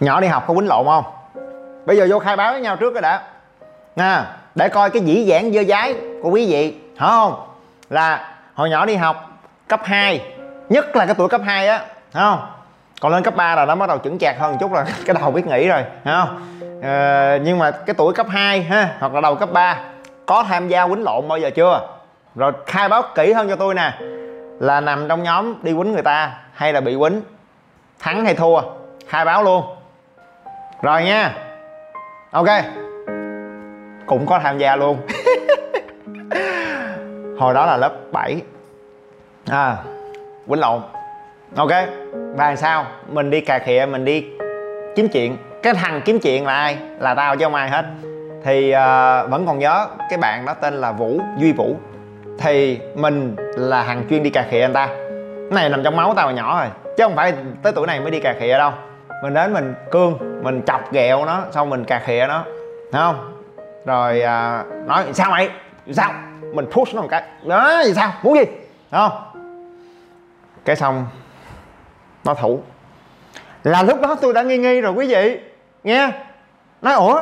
nhỏ 0.00 0.20
đi 0.20 0.28
học 0.28 0.44
có 0.46 0.54
quýnh 0.54 0.68
lộn 0.68 0.86
không? 0.86 1.04
Bây 1.86 1.96
giờ 1.96 2.06
vô 2.10 2.18
khai 2.18 2.36
báo 2.36 2.52
với 2.52 2.60
nhau 2.60 2.76
trước 2.76 2.94
rồi 2.94 3.02
đã. 3.02 3.22
Nha 3.96 4.26
để 4.54 4.68
coi 4.68 4.90
cái 4.90 5.02
dĩ 5.02 5.26
dãn 5.30 5.52
dơ 5.52 5.64
dái 5.64 5.94
của 6.22 6.30
quý 6.30 6.46
vị 6.52 6.74
hả 6.96 7.06
không? 7.06 7.34
Là 7.90 8.34
hồi 8.54 8.70
nhỏ 8.70 8.86
đi 8.86 8.96
học 8.96 9.30
cấp 9.68 9.80
2 9.84 10.22
nhất 10.68 10.96
là 10.96 11.06
cái 11.06 11.14
tuổi 11.14 11.28
cấp 11.28 11.40
2 11.44 11.68
á 11.68 11.84
không? 12.12 12.46
Còn 13.00 13.12
lên 13.12 13.22
cấp 13.22 13.36
3 13.36 13.54
là 13.54 13.64
nó 13.64 13.74
bắt 13.74 13.88
đầu 13.88 13.98
chững 13.98 14.18
chạc 14.18 14.38
hơn 14.38 14.52
một 14.52 14.58
chút 14.60 14.72
rồi 14.72 14.84
cái 15.06 15.16
đầu 15.20 15.30
biết 15.30 15.46
nghĩ 15.46 15.68
rồi 15.68 15.84
không? 16.04 16.58
Ờ, 16.82 17.38
nhưng 17.42 17.58
mà 17.58 17.70
cái 17.70 17.94
tuổi 17.94 18.12
cấp 18.12 18.26
2 18.30 18.62
ha 18.62 18.96
hoặc 19.00 19.14
là 19.14 19.20
đầu 19.20 19.34
cấp 19.34 19.52
3 19.52 19.78
có 20.26 20.44
tham 20.48 20.68
gia 20.68 20.86
quýnh 20.86 21.04
lộn 21.04 21.28
bao 21.28 21.38
giờ 21.38 21.50
chưa? 21.50 21.88
Rồi 22.34 22.52
khai 22.66 22.88
báo 22.88 23.02
kỹ 23.14 23.32
hơn 23.32 23.48
cho 23.48 23.56
tôi 23.56 23.74
nè 23.74 23.92
là 24.60 24.80
nằm 24.80 25.08
trong 25.08 25.22
nhóm 25.22 25.54
đi 25.62 25.72
quýnh 25.72 25.92
người 25.92 26.02
ta 26.02 26.32
hay 26.52 26.72
là 26.72 26.80
bị 26.80 26.96
quýnh 27.00 27.22
thắng 27.98 28.24
hay 28.24 28.34
thua 28.34 28.60
khai 29.08 29.24
báo 29.24 29.42
luôn 29.42 29.75
rồi 30.82 31.04
nha. 31.04 31.34
Ok. 32.30 32.48
Cũng 34.06 34.26
có 34.26 34.38
tham 34.38 34.58
gia 34.58 34.76
luôn. 34.76 34.98
Hồi 37.38 37.54
đó 37.54 37.66
là 37.66 37.76
lớp 37.76 37.92
7 38.12 38.42
à 39.50 39.76
quýnh 40.48 40.60
lộn. 40.60 40.80
Ok. 41.56 41.70
Và 42.36 42.56
sao? 42.56 42.86
Mình 43.08 43.30
đi 43.30 43.40
cà 43.40 43.58
khịa 43.58 43.86
mình 43.90 44.04
đi 44.04 44.26
kiếm 44.96 45.08
chuyện. 45.08 45.36
Cái 45.62 45.74
thằng 45.74 46.00
kiếm 46.04 46.18
chuyện 46.20 46.46
là 46.46 46.54
ai? 46.54 46.78
Là 46.98 47.14
tao 47.14 47.36
chứ 47.36 47.44
không 47.44 47.54
ai 47.54 47.70
hết. 47.70 47.84
Thì 48.44 48.70
uh, 48.70 49.30
vẫn 49.30 49.46
còn 49.46 49.58
nhớ 49.58 49.86
cái 50.10 50.18
bạn 50.18 50.44
đó 50.44 50.54
tên 50.54 50.74
là 50.74 50.92
vũ 50.92 51.20
duy 51.38 51.52
vũ. 51.52 51.76
Thì 52.38 52.80
mình 52.94 53.36
là 53.56 53.84
thằng 53.84 54.02
chuyên 54.10 54.22
đi 54.22 54.30
cà 54.30 54.44
khịa 54.50 54.62
anh 54.62 54.72
ta. 54.72 54.86
Cái 54.86 55.50
này 55.50 55.68
nằm 55.68 55.82
trong 55.82 55.96
máu 55.96 56.14
tao 56.16 56.26
hồi 56.26 56.34
nhỏ 56.34 56.60
rồi 56.60 56.68
chứ 56.96 57.04
không 57.04 57.16
phải 57.16 57.32
tới 57.62 57.72
tuổi 57.72 57.86
này 57.86 58.00
mới 58.00 58.10
đi 58.10 58.20
cà 58.20 58.34
khịa 58.40 58.58
đâu 58.58 58.72
mình 59.22 59.34
đến 59.34 59.52
mình 59.52 59.74
cương 59.90 60.42
mình 60.42 60.62
chọc 60.66 60.92
ghẹo 60.92 61.24
nó 61.24 61.42
xong 61.52 61.70
mình 61.70 61.84
cà 61.84 61.98
khịa 61.98 62.26
nó. 62.28 62.44
Thấy 62.92 63.02
không? 63.02 63.32
Rồi 63.84 64.22
à, 64.22 64.64
nói 64.86 65.04
sao 65.12 65.30
mày? 65.30 65.48
Sao? 65.92 66.10
Mình 66.52 66.66
push 66.70 66.94
nó 66.94 67.02
một 67.02 67.08
cái. 67.10 67.22
Đó 67.44 67.82
gì 67.84 67.94
sao? 67.94 68.12
Muốn 68.22 68.34
gì? 68.34 68.44
Thấy 68.90 69.08
không? 69.08 69.42
Cái 70.64 70.76
xong 70.76 71.06
nó 72.24 72.34
thủ. 72.34 72.60
Là 73.64 73.82
lúc 73.82 74.00
đó 74.00 74.16
tôi 74.20 74.32
đã 74.32 74.42
nghi 74.42 74.58
nghi 74.58 74.80
rồi 74.80 74.92
quý 74.92 75.06
vị. 75.06 75.40
Nghe? 75.84 76.10
Nói 76.82 76.94
ủa 76.94 77.20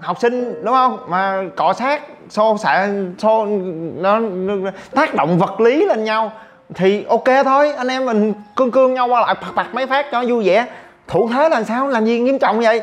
học 0.00 0.18
sinh 0.20 0.64
đúng 0.64 0.74
không? 0.74 0.98
Mà 1.08 1.42
cọ 1.56 1.72
sát 1.72 2.02
xô 2.28 2.56
xạ 2.58 2.88
xô 3.18 3.46
nó, 3.94 4.18
nó 4.18 4.70
tác 4.94 5.14
động 5.14 5.38
vật 5.38 5.60
lý 5.60 5.86
lên 5.86 6.04
nhau. 6.04 6.32
Thì 6.74 7.04
ok 7.08 7.24
thôi 7.44 7.72
anh 7.72 7.88
em 7.88 8.06
mình 8.06 8.34
cương 8.56 8.70
cương 8.70 8.94
nhau 8.94 9.08
qua 9.08 9.20
lại 9.20 9.34
phạt 9.34 9.50
phạt 9.54 9.74
mấy 9.74 9.86
phát 9.86 10.06
cho 10.12 10.24
vui 10.28 10.46
vẻ 10.46 10.66
thủ 11.10 11.28
thế 11.32 11.48
là 11.48 11.62
sao? 11.62 11.88
Làm 11.88 12.04
gì 12.04 12.20
nghiêm 12.20 12.38
trọng 12.38 12.60
vậy? 12.60 12.82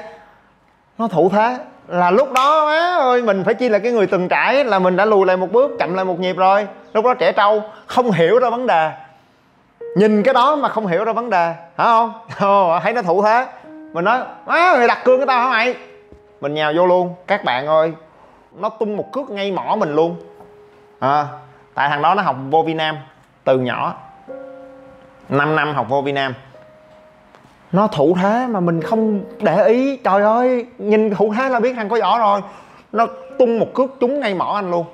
Nó 0.97 1.07
thủ 1.07 1.29
thế. 1.29 1.57
Là 1.87 2.11
lúc 2.11 2.31
đó 2.31 2.65
má 2.65 2.95
ơi 2.99 3.21
mình 3.21 3.43
phải 3.43 3.53
chi 3.53 3.69
là 3.69 3.79
cái 3.79 3.91
người 3.91 4.07
từng 4.07 4.27
trải 4.27 4.65
là 4.65 4.79
mình 4.79 4.95
đã 4.95 5.05
lùi 5.05 5.25
lại 5.25 5.37
một 5.37 5.51
bước 5.51 5.71
chậm 5.79 5.93
lại 5.93 6.05
một 6.05 6.19
nhịp 6.19 6.37
rồi. 6.37 6.67
Lúc 6.93 7.05
đó 7.05 7.13
trẻ 7.13 7.31
trâu 7.31 7.63
không 7.85 8.11
hiểu 8.11 8.39
ra 8.39 8.49
vấn 8.49 8.67
đề. 8.67 8.91
Nhìn 9.95 10.23
cái 10.23 10.33
đó 10.33 10.55
mà 10.55 10.69
không 10.69 10.87
hiểu 10.87 11.03
ra 11.03 11.13
vấn 11.13 11.29
đề 11.29 11.53
hả 11.77 11.85
không? 11.85 12.13
Ồ, 12.39 12.79
thấy 12.83 12.93
nó 12.93 13.01
thủ 13.01 13.23
thế. 13.23 13.45
Mình 13.93 14.05
nói 14.05 14.19
má 14.45 14.75
người 14.77 14.87
đặt 14.87 14.99
cương 15.05 15.19
cái 15.19 15.27
tao 15.27 15.39
hả 15.39 15.49
mày? 15.49 15.75
Mình 16.41 16.53
nhào 16.53 16.73
vô 16.75 16.85
luôn. 16.85 17.15
Các 17.27 17.43
bạn 17.43 17.67
ơi 17.67 17.93
nó 18.55 18.69
tung 18.69 18.97
một 18.97 19.11
cước 19.11 19.29
ngay 19.29 19.51
mỏ 19.51 19.75
mình 19.79 19.95
luôn. 19.95 20.15
À, 20.99 21.25
tại 21.73 21.89
thằng 21.89 22.01
đó 22.01 22.15
nó 22.15 22.23
học 22.23 22.35
vô 22.49 22.63
Việt 22.63 22.73
Nam 22.73 22.97
từ 23.43 23.59
nhỏ. 23.59 23.93
5 25.29 25.55
năm 25.55 25.73
học 25.73 25.85
vô 25.89 26.01
Việt 26.01 26.11
Nam 26.11 26.33
nó 27.71 27.87
thủ 27.87 28.17
thế 28.21 28.47
mà 28.49 28.59
mình 28.59 28.81
không 28.81 29.23
để 29.39 29.67
ý. 29.67 29.97
Trời 29.97 30.21
ơi, 30.21 30.65
nhìn 30.77 31.15
thủ 31.15 31.33
thế 31.37 31.49
là 31.49 31.59
biết 31.59 31.73
thằng 31.75 31.89
có 31.89 31.97
võ 32.01 32.19
rồi. 32.19 32.41
Nó 32.91 33.07
tung 33.39 33.59
một 33.59 33.67
cước 33.73 33.89
trúng 33.99 34.19
ngay 34.19 34.33
mỏ 34.33 34.53
anh 34.55 34.71
luôn. 34.71 34.85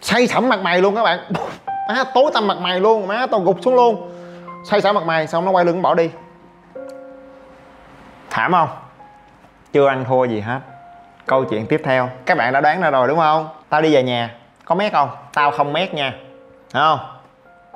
Say 0.00 0.26
sẩm 0.26 0.48
mặt 0.48 0.60
mày 0.62 0.80
luôn 0.80 0.94
các 0.96 1.02
bạn. 1.02 1.18
Má 1.88 2.04
tối 2.14 2.30
tăm 2.34 2.46
mặt 2.46 2.58
mày 2.60 2.80
luôn, 2.80 3.06
má 3.06 3.26
tao 3.30 3.40
gục 3.40 3.58
xuống 3.62 3.74
luôn. 3.74 4.10
Say 4.64 4.80
sẩm 4.80 4.94
mặt 4.94 5.04
mày, 5.06 5.26
xong 5.26 5.44
nó 5.44 5.50
quay 5.50 5.64
lưng 5.64 5.82
bỏ 5.82 5.94
đi. 5.94 6.10
Thảm 8.30 8.52
không? 8.52 8.68
Chưa 9.72 9.88
ăn 9.88 10.04
thua 10.04 10.24
gì 10.24 10.40
hết. 10.40 10.60
Câu 11.26 11.44
chuyện 11.44 11.66
tiếp 11.66 11.80
theo. 11.84 12.08
Các 12.26 12.38
bạn 12.38 12.52
đã 12.52 12.60
đoán 12.60 12.80
ra 12.80 12.90
rồi 12.90 13.08
đúng 13.08 13.18
không? 13.18 13.48
Tao 13.68 13.82
đi 13.82 13.94
về 13.94 14.02
nhà. 14.02 14.34
Có 14.64 14.74
mét 14.74 14.92
không? 14.92 15.08
Tao 15.34 15.50
không 15.50 15.72
mét 15.72 15.94
nha. 15.94 16.14
Thấy 16.72 16.82
không? 16.82 16.98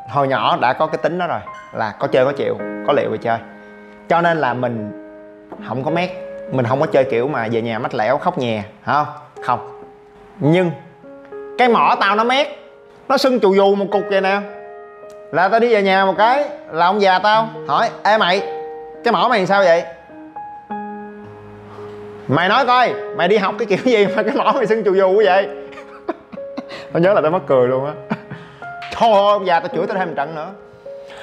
Hồi 0.09 0.29
nhỏ 0.29 0.57
đã 0.57 0.73
có 0.73 0.87
cái 0.87 0.99
tính 1.03 1.19
đó 1.19 1.27
rồi. 1.27 1.41
Là 1.73 1.95
có 1.99 2.07
chơi 2.07 2.25
có 2.25 2.33
chịu, 2.33 2.59
có 2.87 2.93
liệu 2.93 3.11
về 3.11 3.19
chơi 3.19 3.39
cho 4.09 4.21
nên 4.21 4.39
là 4.39 4.55
mình 4.55 4.93
không 5.69 5.85
có 5.85 5.91
mét, 5.91 6.11
mình 6.51 6.67
không 6.67 6.81
có 6.81 6.87
chơi 6.87 7.05
kiểu 7.05 7.29
mà 7.29 7.49
về 7.53 7.63
nhà 7.63 7.79
mách 7.79 7.95
lẻo, 7.95 8.19
khóc 8.19 8.39
nhè 8.39 8.63
không? 8.85 9.07
Không. 9.43 9.81
Nhưng 10.41 10.71
cái 11.59 11.69
mỏ 11.69 11.97
tao 12.01 12.17
nó 12.17 12.25
mét, 12.25 12.47
nó 13.09 13.17
sưng 13.17 13.41
chù 13.41 13.55
dù 13.55 13.75
một 13.75 13.87
cục 13.93 14.03
vậy 14.11 14.21
nè. 14.21 14.41
Là 15.33 15.49
tao 15.49 15.61
đi 15.61 15.73
về 15.73 15.83
nhà 15.83 16.05
một 16.05 16.15
cái, 16.19 16.49
là 16.71 16.87
ông 16.87 17.01
già 17.01 17.19
tao 17.19 17.49
hỏi, 17.69 17.91
ê 18.05 18.19
mày, 18.19 18.41
cái 19.05 19.13
mỏ 19.13 19.27
mày 19.31 19.47
sao 19.47 19.63
vậy? 19.63 19.85
Mày 22.29 22.49
nói 22.49 22.67
coi, 22.67 22.95
mày 23.17 23.29
đi 23.29 23.37
học 23.37 23.55
cái 23.59 23.67
kiểu 23.67 23.79
gì 23.85 24.07
mà 24.07 24.23
cái 24.23 24.35
mỏ 24.37 24.53
mày 24.55 24.67
sưng 24.67 24.85
chù 24.85 24.95
dù 24.95 25.13
quá 25.13 25.23
vậy? 25.25 25.49
Tao 26.93 27.03
nhớ 27.03 27.15
là 27.15 27.21
tao 27.21 27.31
mắc 27.31 27.43
cười 27.47 27.69
luôn 27.69 27.87
á. 27.87 27.93
Thôi, 28.93 29.33
ông 29.33 29.47
già 29.47 29.61
tao 29.61 29.69
chửi 29.69 29.87
tao 29.87 29.99
thêm 29.99 30.09
một 30.09 30.15
trận 30.17 30.35
nữa. 30.35 30.49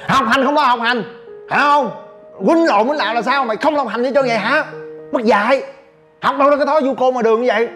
Học 0.06 0.24
hành 0.26 0.44
không 0.44 0.56
có 0.56 0.62
học 0.62 0.80
hành 0.80 1.02
hả 1.50 1.58
không? 1.58 2.03
Quýnh 2.38 2.66
lộn 2.66 2.88
quýnh 2.88 2.98
lạo 2.98 3.14
là 3.14 3.22
sao? 3.22 3.44
Mày 3.44 3.56
không 3.56 3.76
làm 3.76 3.86
hành 3.86 4.02
đi 4.02 4.10
cho 4.14 4.22
vậy 4.22 4.38
hả? 4.38 4.64
Mất 5.12 5.24
dạy. 5.24 5.62
Học 6.20 6.36
đâu 6.38 6.50
ra 6.50 6.56
cái 6.56 6.66
thói 6.66 6.82
du 6.82 6.94
côn 6.94 7.14
mà 7.14 7.22
đường 7.22 7.42
như 7.42 7.48
vậy? 7.48 7.68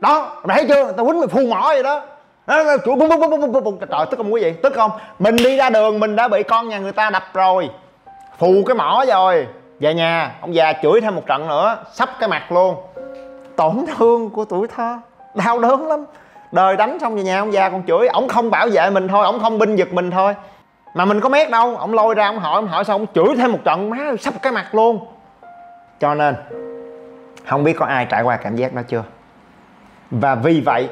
Đó, 0.00 0.36
mày 0.44 0.56
thấy 0.56 0.66
chưa? 0.68 0.92
Tao 0.92 1.06
quýnh 1.06 1.18
mày 1.18 1.28
phù 1.28 1.46
mỏ 1.46 1.62
vậy 1.64 1.82
đó. 1.82 2.02
Chuỗi 2.84 2.96
bum 2.96 3.08
bum 3.08 3.20
bum 3.20 3.30
bum 3.30 3.52
bum 3.52 3.64
bum 3.64 3.78
trời, 3.78 4.06
tức 4.10 4.16
không 4.16 4.32
quý 4.32 4.42
vị 4.42 4.52
tức 4.62 4.72
không? 4.74 4.90
Mình 5.18 5.36
đi 5.36 5.56
ra 5.56 5.70
đường, 5.70 6.00
mình 6.00 6.16
đã 6.16 6.28
bị 6.28 6.42
con 6.42 6.68
nhà 6.68 6.78
người 6.78 6.92
ta 6.92 7.10
đập 7.10 7.24
rồi. 7.34 7.70
Phù 8.38 8.54
cái 8.66 8.74
mỏ 8.74 9.04
rồi. 9.08 9.46
Về 9.80 9.94
nhà, 9.94 10.32
ông 10.40 10.54
già 10.54 10.72
chửi 10.82 11.00
thêm 11.00 11.14
một 11.14 11.22
trận 11.26 11.48
nữa. 11.48 11.76
Sắp 11.92 12.08
cái 12.20 12.28
mặt 12.28 12.52
luôn. 12.52 12.76
Tổn 13.56 13.84
thương 13.96 14.30
của 14.30 14.44
tuổi 14.44 14.68
thơ. 14.76 14.96
Đau 15.34 15.58
đớn 15.58 15.88
lắm. 15.88 16.04
Đời 16.52 16.76
đánh 16.76 16.98
xong 17.00 17.16
về 17.16 17.22
nhà, 17.22 17.38
ông 17.38 17.52
già 17.52 17.68
còn 17.68 17.82
chửi. 17.86 18.06
Ổng 18.06 18.28
không 18.28 18.50
bảo 18.50 18.68
vệ 18.72 18.90
mình 18.90 19.08
thôi 19.08 19.24
ổng 19.24 19.40
không 19.40 19.58
binh 19.58 19.76
giật 19.76 19.92
mình 19.92 20.10
thôi 20.10 20.34
mà 20.94 21.04
mình 21.04 21.20
có 21.20 21.28
mét 21.28 21.50
đâu, 21.50 21.76
ông 21.76 21.94
lôi 21.94 22.14
ra 22.14 22.26
ông 22.26 22.38
hỏi 22.38 22.54
ông 22.54 22.68
hỏi 22.68 22.84
xong 22.84 23.00
ông 23.00 23.06
chửi 23.14 23.36
thêm 23.36 23.52
một 23.52 23.58
trận, 23.64 23.90
má 23.90 23.96
sắp 24.20 24.34
cái 24.42 24.52
mặt 24.52 24.74
luôn. 24.74 25.06
Cho 26.00 26.14
nên, 26.14 26.34
không 27.46 27.64
biết 27.64 27.76
có 27.78 27.86
ai 27.86 28.06
trải 28.10 28.22
qua 28.22 28.36
cảm 28.36 28.56
giác 28.56 28.74
đó 28.74 28.82
chưa? 28.88 29.04
Và 30.10 30.34
vì 30.34 30.60
vậy, 30.60 30.88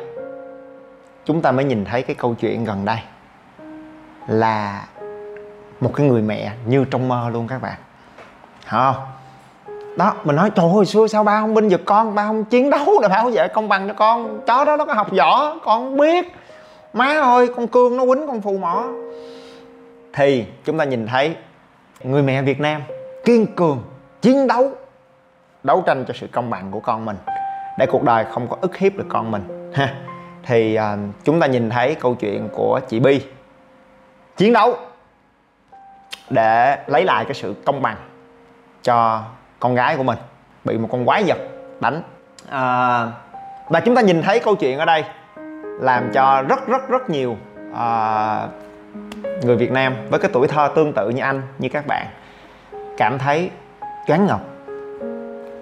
chúng 1.25 1.43
ta 1.43 1.53
mới 1.53 1.65
nhìn 1.65 1.85
thấy 1.85 2.03
cái 2.03 2.17
câu 2.17 2.35
chuyện 2.41 2.65
gần 2.65 2.85
đây 2.85 2.99
là 4.27 4.83
một 5.81 5.91
cái 5.95 6.07
người 6.07 6.23
mẹ 6.23 6.53
như 6.67 6.85
trong 6.91 7.09
mơ 7.09 7.31
luôn 7.33 7.47
các 7.49 7.63
bạn. 7.63 7.75
Hả 8.65 8.93
không? 8.93 9.03
Đó, 9.97 10.13
mình 10.25 10.37
nói, 10.37 10.51
trời 10.55 10.67
ơi, 10.77 10.87
xưa 10.87 11.07
sao 11.07 11.25
ba 11.25 11.41
không 11.41 11.55
binh 11.55 11.69
giật 11.69 11.81
con, 11.85 12.15
ba 12.15 12.27
không 12.27 12.45
chiến 12.45 12.71
đấu 12.71 12.99
để 13.03 13.09
bảo 13.09 13.31
vệ 13.31 13.49
công 13.49 13.69
bằng 13.69 13.89
cho 13.89 13.95
con, 13.95 14.41
chó 14.47 14.65
đó 14.65 14.77
nó 14.77 14.85
có 14.85 14.95
học 14.95 15.11
võ, 15.19 15.59
con 15.65 15.83
không 15.83 15.97
biết. 15.97 16.35
Má 16.93 17.21
ơi, 17.21 17.49
con 17.57 17.67
cương 17.69 17.97
nó 17.97 18.05
quýnh 18.05 18.27
con 18.27 18.41
phù 18.41 18.59
mỏ 18.59 18.85
thì 20.13 20.47
chúng 20.65 20.79
ta 20.79 20.85
nhìn 20.85 21.07
thấy 21.07 21.37
người 22.03 22.23
mẹ 22.23 22.43
Việt 22.43 22.61
Nam 22.61 22.83
kiên 23.25 23.47
cường 23.55 23.83
chiến 24.23 24.47
đấu 24.47 24.73
đấu 25.63 25.83
tranh 25.87 26.05
cho 26.09 26.15
sự 26.15 26.27
công 26.33 26.51
bằng 26.51 26.71
của 26.71 26.81
con 26.81 27.05
mình 27.05 27.17
để 27.79 27.87
cuộc 27.87 28.03
đời 28.03 28.25
không 28.25 28.49
có 28.49 28.57
ức 28.61 28.77
hiếp 28.77 28.97
được 28.97 29.07
con 29.09 29.31
mình. 29.31 29.73
Ha. 29.75 29.95
Thì 30.43 30.75
à, 30.75 30.97
chúng 31.25 31.41
ta 31.41 31.47
nhìn 31.47 31.71
thấy 31.71 31.95
câu 31.95 32.15
chuyện 32.15 32.49
của 32.53 32.81
chị 32.89 33.01
Bi 33.01 33.27
chiến 34.37 34.53
đấu 34.53 34.77
để 36.31 36.79
lấy 36.87 37.05
lại 37.05 37.25
cái 37.25 37.35
sự 37.35 37.55
công 37.65 37.83
bằng 37.83 37.97
cho 38.83 39.23
con 39.61 39.75
gái 39.75 39.97
của 39.97 40.03
mình 40.03 40.19
bị 40.65 40.79
một 40.79 40.89
con 40.93 41.07
quái 41.07 41.25
vật 41.27 41.39
đánh. 41.81 42.03
À, 42.51 43.07
và 43.69 43.81
chúng 43.81 43.95
ta 43.95 44.03
nhìn 44.03 44.23
thấy 44.23 44.41
câu 44.41 44.57
chuyện 44.57 44.79
ở 44.79 44.85
đây 44.85 45.05
làm 45.81 46.11
cho 46.13 46.43
rất 46.49 46.67
rất 46.69 46.89
rất 46.89 47.11
nhiều 47.11 47.37
à, 47.75 48.47
người 49.43 49.57
Việt 49.57 49.71
Nam 49.71 49.97
với 50.11 50.21
cái 50.21 50.31
tuổi 50.35 50.49
thơ 50.49 50.71
tương 50.75 50.93
tự 50.93 51.09
như 51.09 51.23
anh, 51.23 51.43
như 51.59 51.69
các 51.69 51.87
bạn, 51.87 52.07
cảm 52.97 53.19
thấy 53.19 53.51
choáng 54.07 54.27
ngợp 54.27 54.41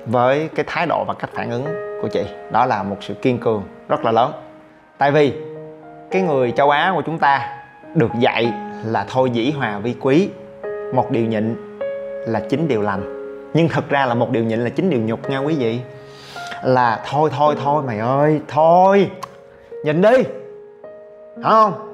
với 0.06 0.48
cái 0.54 0.64
thái 0.68 0.86
độ 0.86 1.04
và 1.04 1.14
cách 1.14 1.30
phản 1.34 1.50
ứng 1.50 1.64
của 2.02 2.08
chị. 2.08 2.26
Đó 2.52 2.66
là 2.66 2.82
một 2.82 2.96
sự 3.00 3.14
kiên 3.14 3.38
cường 3.38 3.62
rất 3.88 4.04
là 4.04 4.12
lớn. 4.12 4.32
Tại 4.98 5.10
vì 5.10 5.32
cái 6.10 6.22
người 6.22 6.50
châu 6.50 6.70
á 6.70 6.92
của 6.94 7.02
chúng 7.06 7.18
ta 7.18 7.58
được 7.94 8.10
dạy 8.18 8.52
là 8.84 9.06
thôi 9.08 9.30
dĩ 9.30 9.50
hòa 9.50 9.78
vi 9.78 9.94
quý, 10.00 10.30
một 10.94 11.10
điều 11.10 11.24
nhịn 11.24 11.56
là 12.26 12.40
chín 12.40 12.68
điều 12.68 12.82
lành. 12.82 13.14
Nhưng 13.54 13.68
thực 13.68 13.88
ra 13.88 14.06
là 14.06 14.14
một 14.14 14.30
điều 14.30 14.44
nhịn 14.44 14.58
là 14.58 14.70
chín 14.70 14.90
điều 14.90 15.00
nhục 15.00 15.30
nha 15.30 15.38
quý 15.38 15.56
vị. 15.58 15.80
Là 16.62 17.00
thôi 17.10 17.30
thôi 17.36 17.54
thôi 17.64 17.82
mày 17.86 17.98
ơi, 17.98 18.40
thôi, 18.48 19.10
nhịn 19.84 20.02
đi. 20.02 20.22
Đúng 21.36 21.44
không? 21.44 21.87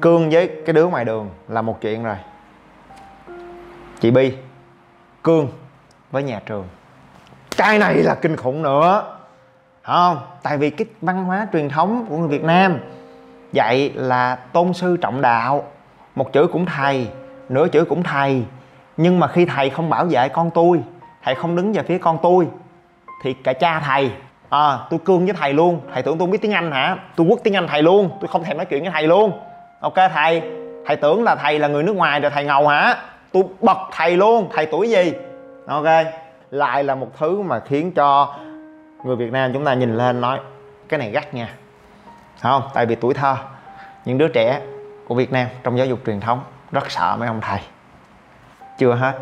Cương 0.00 0.30
với 0.30 0.50
cái 0.66 0.72
đứa 0.72 0.86
ngoài 0.86 1.04
đường 1.04 1.30
là 1.48 1.62
một 1.62 1.80
chuyện 1.80 2.04
rồi. 2.04 2.16
Chị 4.00 4.10
bi 4.10 4.32
cương 5.22 5.48
với 6.10 6.22
nhà 6.22 6.40
trường. 6.46 6.68
Cái 7.56 7.78
này 7.78 7.94
là 7.94 8.14
kinh 8.14 8.36
khủng 8.36 8.62
nữa 8.62 9.16
không? 9.82 10.18
Tại 10.42 10.58
vì 10.58 10.70
cái 10.70 10.86
văn 11.00 11.24
hóa 11.24 11.46
truyền 11.52 11.68
thống 11.68 12.06
của 12.08 12.16
người 12.16 12.28
việt 12.28 12.44
nam 12.44 12.78
dạy 13.52 13.92
là 13.94 14.36
tôn 14.36 14.72
sư 14.72 14.96
trọng 14.96 15.20
đạo. 15.20 15.64
Một 16.14 16.32
chữ 16.32 16.46
cũng 16.52 16.66
thầy 16.66 17.08
nửa 17.48 17.68
chữ 17.68 17.84
cũng 17.84 18.02
thầy. 18.02 18.44
Nhưng 18.96 19.20
mà 19.20 19.28
khi 19.28 19.44
thầy 19.44 19.70
không 19.70 19.90
bảo 19.90 20.04
vệ 20.04 20.28
con 20.28 20.50
tôi 20.50 20.82
thầy 21.22 21.34
không 21.34 21.56
đứng 21.56 21.72
về 21.72 21.82
phía 21.82 21.98
con 21.98 22.18
tôi 22.22 22.48
thì 23.22 23.32
cả 23.32 23.52
cha 23.52 23.80
thầy 23.80 24.10
à, 24.48 24.78
tôi 24.90 25.00
cương 25.04 25.24
với 25.24 25.34
thầy 25.34 25.54
luôn. 25.54 25.80
Thầy 25.92 26.02
tưởng 26.02 26.18
tôi 26.18 26.28
biết 26.28 26.38
tiếng 26.42 26.52
anh 26.52 26.72
hả? 26.72 26.96
Tôi 27.16 27.26
quất 27.28 27.40
tiếng 27.44 27.56
anh 27.56 27.66
thầy 27.68 27.82
luôn 27.82 28.10
tôi 28.20 28.28
không 28.28 28.44
thèm 28.44 28.56
nói 28.56 28.66
chuyện 28.66 28.82
với 28.82 28.92
thầy 28.92 29.06
luôn 29.06 29.32
ok, 29.80 29.94
thầy. 30.14 30.42
Thầy 30.86 30.96
tưởng 30.96 31.24
là 31.24 31.36
thầy 31.36 31.58
là 31.58 31.68
người 31.68 31.82
nước 31.82 31.96
ngoài 31.96 32.20
rồi 32.20 32.30
thầy 32.34 32.44
ngầu 32.44 32.68
hả? 32.68 32.96
Tôi 33.32 33.42
bật 33.60 33.78
thầy 33.92 34.16
luôn. 34.16 34.48
Thầy 34.54 34.66
tuổi 34.66 34.90
gì? 34.90 35.12
Ok. 35.66 35.86
Lại 36.50 36.84
là 36.84 36.94
một 36.94 37.08
thứ 37.18 37.42
mà 37.42 37.60
khiến 37.60 37.92
cho 37.92 38.34
người 39.04 39.16
việt 39.16 39.32
nam 39.32 39.52
chúng 39.52 39.64
ta 39.64 39.74
nhìn 39.74 39.96
lên 39.96 40.20
nói, 40.20 40.38
cái 40.88 40.98
này 40.98 41.10
gắt 41.10 41.34
nha. 41.34 41.48
Không? 42.42 42.62
Tại 42.74 42.86
vì 42.86 42.94
tuổi 42.94 43.14
thơ, 43.14 43.36
những 44.04 44.18
đứa 44.18 44.28
trẻ 44.28 44.60
của 45.08 45.14
việt 45.14 45.32
nam 45.32 45.46
trong 45.62 45.78
giáo 45.78 45.86
dục 45.86 45.98
truyền 46.06 46.20
thống 46.20 46.40
rất 46.72 46.90
sợ 46.90 47.16
mấy 47.18 47.28
ông 47.28 47.40
thầy. 47.40 47.60
Chưa 48.78 48.94
hết. 48.94 49.12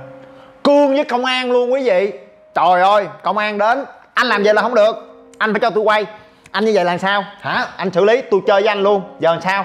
Cương 0.64 0.88
với 0.94 1.04
công 1.04 1.24
an 1.24 1.52
luôn 1.52 1.72
quý 1.72 1.82
vị. 1.84 2.12
Trời 2.54 2.80
ơi, 2.80 3.06
công 3.22 3.38
an 3.38 3.58
đến. 3.58 3.84
Anh 4.14 4.26
làm 4.26 4.42
vậy 4.42 4.54
là 4.54 4.62
không 4.62 4.74
được. 4.74 4.96
Anh 5.38 5.52
phải 5.52 5.60
cho 5.60 5.70
tôi 5.70 5.84
quay. 5.84 6.06
Anh 6.50 6.64
như 6.64 6.72
vậy 6.74 6.84
là 6.84 6.98
sao? 6.98 7.24
Hả? 7.40 7.66
Anh 7.76 7.90
xử 7.90 8.04
lý. 8.04 8.22
Tôi 8.30 8.40
chơi 8.46 8.60
với 8.62 8.68
anh 8.68 8.82
luôn. 8.82 9.02
Giờ 9.18 9.32
làm 9.32 9.40
sao? 9.40 9.64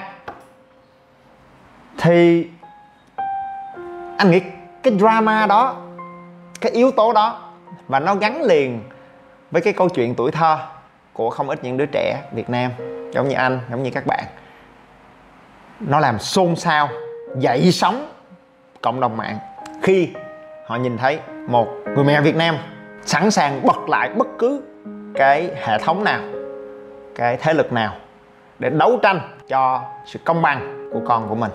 Thì 2.02 2.48
anh 4.18 4.32
nghĩ 4.32 4.42
cái 4.84 4.98
drama 5.00 5.46
đó, 5.46 5.76
cái 6.62 6.72
yếu 6.72 6.92
tố 6.92 7.14
đó 7.14 7.52
và 7.88 8.00
nó 8.00 8.16
gắn 8.16 8.42
liền 8.42 8.82
với 9.52 9.62
cái 9.62 9.74
câu 9.74 9.90
chuyện 9.90 10.16
tuổi 10.16 10.32
thơ 10.32 10.58
của 11.14 11.30
không 11.30 11.50
ít 11.50 11.64
những 11.64 11.78
đứa 11.78 11.86
trẻ 11.86 12.24
Việt 12.32 12.50
Nam, 12.50 12.72
giống 13.14 13.28
như 13.28 13.36
anh, 13.36 13.60
giống 13.72 13.84
như 13.84 13.92
các 13.94 14.06
bạn. 14.06 14.24
Nó 15.80 16.00
làm 16.00 16.20
xôn 16.20 16.56
xao, 16.56 16.90
dậy 17.38 17.72
sóng 17.72 18.12
cộng 18.82 19.00
đồng 19.00 19.18
mạng 19.18 19.38
khi 19.84 20.10
họ 20.68 20.76
nhìn 20.76 20.98
thấy 20.98 21.20
một 21.48 21.68
người 21.96 22.04
mẹ 22.04 22.22
Việt 22.22 22.36
Nam 22.36 22.58
sẵn 23.06 23.32
sàng 23.32 23.62
bật 23.66 23.90
lại 23.90 24.10
bất 24.10 24.28
cứ 24.40 24.62
cái 25.16 25.50
hệ 25.66 25.78
thống 25.78 26.04
nào, 26.04 26.20
cái 27.16 27.38
thế 27.38 27.54
lực 27.54 27.74
nào 27.74 27.96
để 28.60 28.70
đấu 28.70 29.00
tranh 29.04 29.20
cho 29.48 29.82
sự 30.06 30.20
công 30.26 30.42
bằng 30.42 30.90
của 30.94 31.02
con 31.08 31.30
của 31.30 31.36
mình 31.36 31.52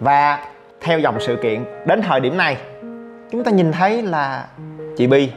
và 0.00 0.44
theo 0.80 0.98
dòng 0.98 1.20
sự 1.20 1.36
kiện 1.42 1.64
đến 1.86 2.02
thời 2.02 2.20
điểm 2.20 2.36
này, 2.36 2.56
chúng 3.30 3.44
ta 3.44 3.50
nhìn 3.50 3.72
thấy 3.72 4.02
là 4.02 4.46
chị 4.96 5.06
Bi 5.06 5.30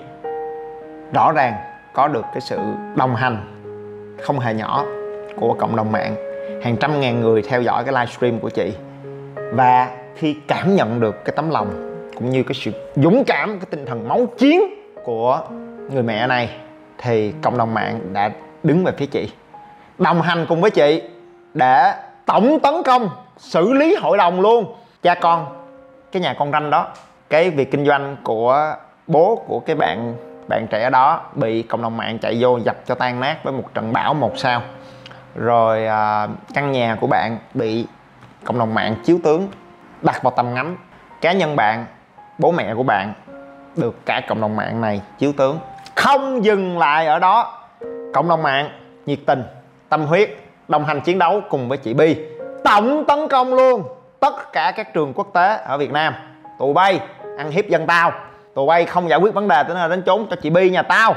rõ 1.14 1.32
ràng 1.32 1.54
có 1.94 2.08
được 2.08 2.26
cái 2.34 2.42
sự 2.42 2.60
đồng 2.96 3.16
hành 3.16 3.38
không 4.22 4.40
hề 4.40 4.54
nhỏ 4.54 4.86
của 5.36 5.54
cộng 5.60 5.76
đồng 5.76 5.92
mạng, 5.92 6.16
hàng 6.64 6.78
trăm 6.78 7.00
ngàn 7.00 7.22
người 7.22 7.42
theo 7.42 7.62
dõi 7.62 7.84
cái 7.84 7.94
livestream 7.94 8.40
của 8.40 8.50
chị. 8.50 8.74
Và 9.54 9.90
khi 10.16 10.36
cảm 10.48 10.76
nhận 10.76 11.00
được 11.00 11.26
cái 11.26 11.34
tấm 11.36 11.50
lòng 11.50 11.96
cũng 12.16 12.30
như 12.30 12.44
cái 12.44 12.54
sự 12.54 12.72
dũng 12.96 13.24
cảm, 13.28 13.60
cái 13.60 13.68
tinh 13.70 13.86
thần 13.86 14.08
máu 14.08 14.26
chiến 14.38 14.62
của 15.04 15.42
người 15.92 16.04
mẹ 16.04 16.28
này, 16.28 16.50
thì 16.98 17.34
cộng 17.42 17.58
đồng 17.58 17.74
mạng 17.74 18.00
đã 18.14 18.32
đứng 18.64 18.84
về 18.84 18.92
phía 18.98 19.06
chị. 19.06 19.32
Đồng 19.98 20.22
hành 20.22 20.46
cùng 20.50 20.62
với 20.62 20.72
chị 20.72 21.04
để 21.54 21.94
tổng 22.30 22.60
tấn 22.60 22.74
công 22.86 23.10
xử 23.38 23.74
lý 23.74 23.96
hội 23.96 24.18
đồng 24.18 24.42
luôn. 24.42 24.76
Cha 25.04 25.16
con 25.16 25.46
cái 26.12 26.22
nhà 26.22 26.36
con 26.40 26.52
ranh 26.52 26.70
đó 26.70 26.88
cái 27.30 27.50
việc 27.50 27.72
kinh 27.72 27.86
doanh 27.86 28.18
của 28.24 28.76
bố 29.08 29.44
của 29.48 29.60
cái 29.60 29.76
bạn 29.76 30.16
bạn 30.48 30.68
trẻ 30.68 30.90
đó 30.90 31.22
bị 31.36 31.62
cộng 31.62 31.82
đồng 31.82 31.98
mạng 31.98 32.20
chạy 32.20 32.38
vô 32.40 32.58
dập 32.58 32.76
cho 32.86 32.96
tan 32.96 33.20
nát 33.20 33.38
với 33.44 33.54
một 33.54 33.74
trận 33.74 33.94
bão 33.94 34.14
một 34.14 34.38
sao. 34.38 34.62
Rồi 35.36 35.88
à, 35.88 36.28
căn 36.54 36.72
nhà 36.72 36.98
của 37.02 37.08
bạn 37.08 37.38
bị 37.54 37.86
cộng 38.44 38.60
đồng 38.60 38.74
mạng 38.74 38.96
chiếu 39.04 39.20
tướng 39.24 39.48
đặt 40.02 40.24
vào 40.24 40.34
tầm 40.36 40.54
ngắm. 40.54 40.78
Cá 41.22 41.32
nhân 41.32 41.56
bạn 41.56 41.86
bố 42.38 42.52
mẹ 42.52 42.76
của 42.76 42.84
bạn 42.84 43.14
được 43.76 44.06
cả 44.06 44.22
cộng 44.28 44.42
đồng 44.42 44.56
mạng 44.56 44.82
này 44.82 45.02
chiếu 45.18 45.34
tướng. 45.38 45.60
Không 45.96 46.46
dừng 46.46 46.78
lại 46.78 47.06
ở 47.06 47.20
đó. 47.20 47.60
Cộng 48.14 48.30
đồng 48.30 48.44
mạng 48.44 48.70
nhiệt 49.06 49.20
tình 49.26 49.44
tâm 49.90 50.06
huyết 50.06 50.30
đồng 50.70 50.86
hành 50.86 51.02
chiến 51.02 51.20
đấu 51.20 51.42
cùng 51.50 51.70
với 51.70 51.78
chị 51.78 51.94
Bi. 51.94 52.18
Tổng 52.64 53.06
tấn 53.08 53.28
công 53.28 53.54
luôn 53.54 53.84
tất 54.20 54.54
cả 54.54 54.74
các 54.76 54.94
trường 54.94 55.14
quốc 55.14 55.28
tế 55.34 55.58
ở 55.66 55.78
Việt 55.78 55.92
Nam. 55.92 56.14
Tụi 56.60 56.74
bay 56.74 57.00
ăn 57.38 57.52
hiếp 57.52 57.68
dân 57.68 57.88
tao. 57.88 58.12
Tụi 58.56 58.68
bay 58.68 58.86
không 58.86 59.10
giải 59.10 59.20
quyết 59.20 59.34
vấn 59.34 59.48
đề 59.48 59.64
tới 59.64 59.76
nơi 59.76 59.90
đến 59.90 60.04
chốn 60.06 60.28
cho 60.30 60.36
chị 60.36 60.50
Bi 60.50 60.70
nhà 60.70 60.82
tao. 60.82 61.16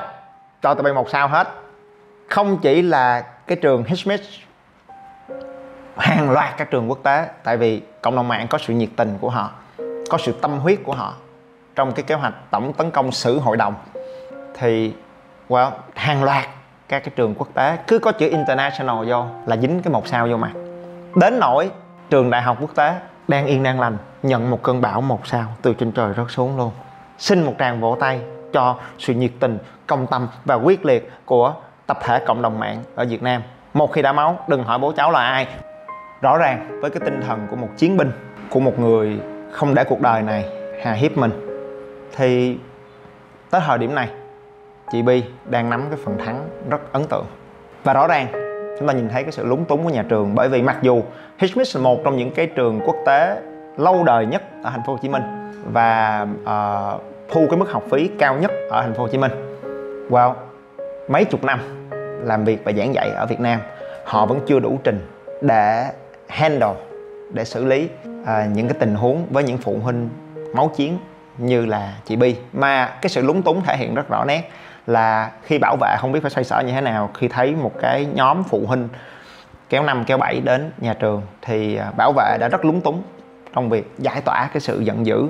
Cho 0.62 0.74
tụi 0.74 0.82
bay 0.82 0.92
một 0.92 1.10
sao 1.10 1.28
hết. 1.28 1.48
Không 2.28 2.58
chỉ 2.58 2.82
là 2.82 3.24
cái 3.46 3.56
trường 3.56 3.84
Hsmith 3.84 4.22
hàng 5.96 6.30
loạt 6.30 6.54
các 6.56 6.70
trường 6.70 6.90
quốc 6.90 6.98
tế 7.02 7.26
tại 7.44 7.56
vì 7.56 7.82
cộng 8.02 8.16
đồng 8.16 8.28
mạng 8.28 8.46
có 8.48 8.58
sự 8.58 8.74
nhiệt 8.74 8.88
tình 8.96 9.18
của 9.20 9.30
họ 9.30 9.50
có 10.10 10.18
sự 10.18 10.32
tâm 10.32 10.58
huyết 10.58 10.78
của 10.84 10.94
họ 10.94 11.14
trong 11.74 11.92
cái 11.92 12.02
kế 12.02 12.14
hoạch 12.14 12.34
tổng 12.50 12.72
tấn 12.72 12.90
công 12.90 13.12
xử 13.12 13.38
hội 13.38 13.56
đồng 13.56 13.74
thì 14.54 14.92
well, 15.48 15.70
hàng 15.94 16.24
loạt 16.24 16.44
các 16.88 17.04
cái 17.04 17.12
trường 17.16 17.34
quốc 17.34 17.48
tế, 17.54 17.78
cứ 17.86 17.98
có 17.98 18.12
chữ 18.12 18.28
international 18.28 19.10
vô 19.10 19.24
là 19.46 19.56
dính 19.56 19.82
cái 19.82 19.92
một 19.92 20.06
sao 20.06 20.28
vô 20.28 20.36
mặt. 20.36 20.52
Đến 21.14 21.38
nỗi 21.40 21.70
trường 22.10 22.30
đại 22.30 22.42
học 22.42 22.56
quốc 22.60 22.74
tế 22.74 22.94
đang 23.28 23.46
yên 23.46 23.62
đang 23.62 23.80
lành, 23.80 23.96
nhận 24.22 24.50
một 24.50 24.62
cơn 24.62 24.80
bão 24.80 25.00
một 25.00 25.26
sao 25.26 25.44
từ 25.62 25.74
trên 25.74 25.92
trời 25.92 26.14
rớt 26.16 26.26
xuống 26.28 26.56
luôn. 26.56 26.70
Xin 27.18 27.42
một 27.44 27.54
tràng 27.58 27.80
vỗ 27.80 27.96
tay 28.00 28.20
cho 28.52 28.76
sự 28.98 29.14
nhiệt 29.14 29.30
tình, 29.40 29.58
công 29.86 30.06
tâm 30.06 30.28
và 30.44 30.54
quyết 30.54 30.84
liệt 30.84 31.12
của 31.24 31.54
tập 31.86 31.98
thể 32.02 32.18
cộng 32.26 32.42
đồng 32.42 32.58
mạng 32.58 32.82
ở 32.94 33.04
Việt 33.08 33.22
Nam. 33.22 33.42
Một 33.74 33.92
khi 33.92 34.02
đã 34.02 34.12
máu, 34.12 34.38
đừng 34.48 34.64
hỏi 34.64 34.78
bố 34.78 34.92
cháu 34.92 35.10
là 35.10 35.20
ai. 35.20 35.46
Rõ 36.20 36.38
ràng 36.38 36.80
với 36.80 36.90
cái 36.90 37.00
tinh 37.04 37.20
thần 37.26 37.46
của 37.50 37.56
một 37.56 37.68
chiến 37.76 37.96
binh, 37.96 38.12
của 38.50 38.60
một 38.60 38.78
người 38.78 39.18
không 39.52 39.74
để 39.74 39.84
cuộc 39.84 40.00
đời 40.00 40.22
này 40.22 40.44
hà 40.84 40.92
hiếp 40.92 41.16
mình, 41.16 41.32
thì 42.16 42.58
tới 43.50 43.60
thời 43.66 43.78
điểm 43.78 43.94
này 43.94 44.08
chị 44.92 45.02
Bi 45.02 45.24
đang 45.44 45.70
nắm 45.70 45.84
cái 45.90 45.98
phần 46.04 46.18
thắng 46.18 46.48
rất 46.70 46.92
ấn 46.92 47.04
tượng. 47.04 47.24
Và 47.84 47.92
rõ 47.92 48.06
ràng 48.06 48.26
chúng 48.78 48.88
ta 48.88 48.94
nhìn 48.94 49.08
thấy 49.08 49.22
cái 49.22 49.32
sự 49.32 49.46
lúng 49.46 49.64
túng 49.64 49.84
của 49.84 49.90
nhà 49.90 50.04
trường 50.08 50.34
bởi 50.34 50.48
vì 50.48 50.62
mặc 50.62 50.76
dù 50.82 51.02
Hitchmith 51.38 51.76
là 51.76 51.82
một 51.82 52.04
trong 52.04 52.16
những 52.16 52.30
cái 52.30 52.46
trường 52.46 52.80
quốc 52.86 52.96
tế 53.06 53.36
lâu 53.76 54.04
đời 54.04 54.26
nhất 54.26 54.42
ở 54.62 54.70
thành 54.70 54.82
phố 54.86 54.92
Hồ 54.92 54.98
Chí 55.02 55.08
Minh 55.08 55.22
và 55.72 56.26
uh, 56.42 57.02
thu 57.30 57.46
cái 57.50 57.58
mức 57.58 57.70
học 57.70 57.82
phí 57.90 58.10
cao 58.18 58.36
nhất 58.36 58.50
ở 58.70 58.82
thành 58.82 58.94
phố 58.94 59.02
Hồ 59.02 59.08
Chí 59.08 59.18
Minh. 59.18 59.32
Wow, 60.10 60.34
mấy 61.08 61.24
chục 61.24 61.44
năm 61.44 61.88
làm 62.24 62.44
việc 62.44 62.64
và 62.64 62.72
giảng 62.72 62.94
dạy 62.94 63.10
ở 63.10 63.26
Việt 63.26 63.40
Nam, 63.40 63.60
họ 64.04 64.26
vẫn 64.26 64.40
chưa 64.46 64.60
đủ 64.60 64.78
trình 64.84 65.06
để 65.40 65.90
handle 66.28 66.74
để 67.32 67.44
xử 67.44 67.64
lý 67.64 67.88
uh, 68.22 68.28
những 68.54 68.68
cái 68.68 68.76
tình 68.80 68.94
huống 68.94 69.26
với 69.30 69.44
những 69.44 69.58
phụ 69.58 69.78
huynh 69.82 70.08
máu 70.54 70.70
chiến 70.76 70.98
như 71.38 71.66
là 71.66 71.94
chị 72.04 72.16
Bi. 72.16 72.36
Mà 72.52 72.86
cái 72.86 73.10
sự 73.10 73.22
lúng 73.22 73.42
túng 73.42 73.62
thể 73.62 73.76
hiện 73.76 73.94
rất 73.94 74.08
rõ 74.08 74.24
nét 74.24 74.50
là 74.86 75.30
khi 75.42 75.58
bảo 75.58 75.76
vệ 75.80 75.96
không 75.98 76.12
biết 76.12 76.20
phải 76.22 76.30
xoay 76.30 76.44
sở 76.44 76.60
như 76.60 76.72
thế 76.72 76.80
nào 76.80 77.10
khi 77.14 77.28
thấy 77.28 77.54
một 77.54 77.72
cái 77.80 78.06
nhóm 78.14 78.42
phụ 78.42 78.64
huynh 78.66 78.88
kéo 79.68 79.82
năm 79.82 80.04
kéo 80.04 80.18
bảy 80.18 80.40
đến 80.40 80.70
nhà 80.78 80.94
trường 80.94 81.22
thì 81.42 81.76
à, 81.76 81.90
bảo 81.96 82.12
vệ 82.12 82.36
đã 82.40 82.48
rất 82.48 82.64
lúng 82.64 82.80
túng 82.80 83.02
trong 83.54 83.68
việc 83.68 83.92
giải 83.98 84.20
tỏa 84.20 84.48
cái 84.52 84.60
sự 84.60 84.80
giận 84.80 85.06
dữ 85.06 85.26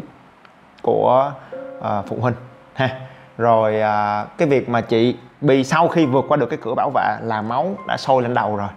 của 0.83 1.33
uh, 1.79 2.07
phụ 2.07 2.17
huynh 2.21 2.35
ha. 2.75 3.01
Rồi 3.39 3.75
uh, 3.75 4.39
cái 4.39 4.49
việc 4.49 4.69
mà 4.69 4.81
chị 4.81 5.17
bị 5.41 5.65
sau 5.65 5.89
khi 5.89 6.07
vượt 6.07 6.25
qua 6.29 6.37
được 6.37 6.47
cái 6.47 6.59
cửa 6.63 6.75
bảo 6.77 6.91
vệ 6.95 7.17
là 7.21 7.43
máu 7.43 7.77
đã 7.89 7.97
sôi 7.97 8.23
lên 8.23 8.35
đầu 8.35 8.57
rồi 8.57 8.69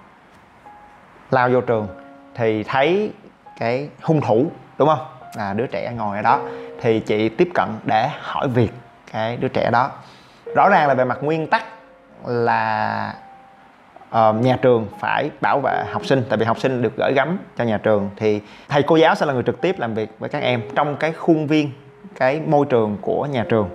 lao 1.31 1.49
vô 1.49 1.61
trường 1.61 1.87
thì 2.35 2.63
thấy 2.63 3.11
cái 3.59 3.89
hung 4.01 4.21
thủ 4.21 4.51
đúng 4.77 4.87
không? 4.87 5.05
Là 5.35 5.53
đứa 5.53 5.67
trẻ 5.67 5.93
ngồi 5.97 6.17
ở 6.17 6.21
đó 6.21 6.39
thì 6.81 6.99
chị 6.99 7.29
tiếp 7.29 7.49
cận 7.53 7.67
để 7.83 8.09
hỏi 8.21 8.47
việc 8.47 8.71
cái 9.11 9.37
đứa 9.37 9.47
trẻ 9.47 9.71
đó 9.71 9.91
rõ 10.55 10.69
ràng 10.69 10.87
là 10.87 10.93
về 10.93 11.05
mặt 11.05 11.17
nguyên 11.21 11.47
tắc 11.47 11.65
là 12.25 13.13
uh, 14.09 14.35
nhà 14.35 14.57
trường 14.61 14.87
phải 14.99 15.29
bảo 15.41 15.59
vệ 15.59 15.83
học 15.91 16.05
sinh 16.05 16.23
tại 16.29 16.37
vì 16.37 16.45
học 16.45 16.59
sinh 16.59 16.81
được 16.81 16.93
gửi 16.97 17.13
gắm 17.13 17.37
cho 17.57 17.63
nhà 17.63 17.77
trường. 17.77 18.09
Thì 18.15 18.41
thầy 18.69 18.83
cô 18.83 18.95
giáo 18.95 19.15
sẽ 19.15 19.25
là 19.25 19.33
người 19.33 19.43
trực 19.43 19.61
tiếp 19.61 19.75
làm 19.79 19.93
việc 19.93 20.09
với 20.19 20.29
các 20.29 20.41
em 20.41 20.61
trong 20.75 20.97
cái 20.97 21.11
khuôn 21.11 21.47
viên 21.47 21.71
cái 22.15 22.41
môi 22.45 22.65
trường 22.65 22.97
của 23.01 23.25
nhà 23.25 23.45
trường. 23.49 23.69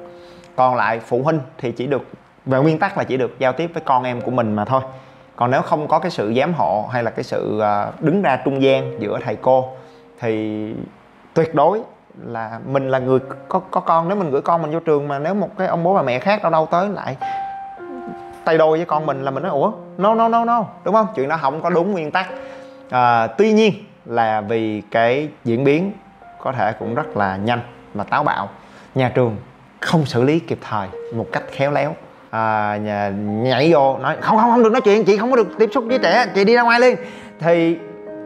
Còn 0.57 0.75
lại 0.75 1.01
phụ 1.01 1.23
huynh 1.23 1.41
thì 1.59 1.73
chỉ 1.73 1.87
được 1.87 2.03
về 2.47 2.59
nguyên 2.59 2.79
tắc 2.79 2.99
là 2.99 3.05
chỉ 3.05 3.17
được 3.17 3.39
giao 3.39 3.53
tiếp 3.53 3.71
với 3.75 3.83
con 3.87 4.05
em 4.05 4.21
của 4.21 4.31
mình 4.31 4.55
mà 4.55 4.65
thôi. 4.65 4.81
Còn 5.37 5.51
nếu 5.51 5.63
không 5.63 5.89
có 5.89 5.99
cái 5.99 6.11
sự 6.11 6.35
giám 6.37 6.55
hộ 6.55 6.89
hay 6.93 7.03
là 7.03 7.11
cái 7.11 7.25
sự 7.25 7.61
ờ, 7.61 7.93
đứng 8.01 8.23
ra 8.23 8.37
trung 8.45 8.63
gian 8.63 9.01
giữa 9.01 9.19
thầy 9.25 9.37
cô 9.37 9.69
thì 10.21 10.75
tuyệt 11.35 11.55
đối 11.55 11.83
là 12.25 12.61
mình 12.67 12.89
là 12.89 12.99
người 12.99 13.19
có 13.49 13.59
có 13.59 13.81
con 13.81 14.09
nếu 14.09 14.17
mình 14.17 14.31
gửi 14.31 14.43
con 14.43 14.63
mình 14.63 14.71
vô 14.71 14.81
trường 14.81 15.09
mà 15.09 15.19
nếu 15.19 15.35
một 15.35 15.49
cái 15.59 15.67
ông 15.67 15.85
bố 15.85 15.95
bà 15.95 16.03
mẹ 16.03 16.19
khác 16.19 16.43
đâu 16.43 16.53
đâu 16.53 16.69
tới 16.71 16.89
lại 16.89 17.17
tay 18.45 18.59
đôi 18.59 18.79
với 18.79 18.87
con 18.87 19.07
mình 19.07 19.25
là 19.25 19.31
mình 19.31 19.43
nói 19.43 19.53
ủa 19.53 19.73
no 19.99 20.15
no 20.15 20.29
no 20.29 20.45
no 20.45 20.65
đúng 20.85 20.95
không? 20.95 21.07
Chuyện 21.15 21.29
đó 21.29 21.39
không 21.41 21.61
có 21.63 21.71
đúng 21.71 21.93
nguyên 21.93 22.11
tắc. 22.11 22.27
À, 22.91 23.27
tuy 23.27 23.53
nhiên 23.53 23.75
là 24.07 24.41
vì 24.41 24.83
cái 24.91 25.29
diễn 25.45 25.65
biến 25.65 25.93
có 26.43 26.53
thể 26.53 26.73
cũng 26.73 26.95
rất 26.95 27.17
là 27.17 27.37
nhanh 27.37 27.61
và 27.95 28.05
táo 28.05 28.25
bạo 28.25 28.49
nhà 28.95 29.13
trường 29.15 29.37
không 29.81 30.07
xử 30.07 30.23
lý 30.23 30.39
kịp 30.39 30.59
thời 30.71 30.89
một 31.15 31.27
cách 31.33 31.43
khéo 31.53 31.71
léo. 31.71 31.95
À, 32.31 32.77
nhà, 32.77 33.09
nhảy 33.27 33.73
vô 33.73 33.99
nói 33.99 34.17
không 34.21 34.39
không 34.39 34.51
không 34.51 34.63
được 34.63 34.73
nói 34.73 34.81
chuyện 34.81 35.05
chị 35.05 35.17
không 35.17 35.31
có 35.31 35.37
được 35.37 35.49
tiếp 35.59 35.71
xúc 35.75 35.85
với 35.89 35.99
trẻ 35.99 36.27
chị 36.35 36.45
đi 36.45 36.55
ra 36.55 36.63
ngoài 36.63 36.81
liền. 36.81 36.97
Thì 37.41 37.79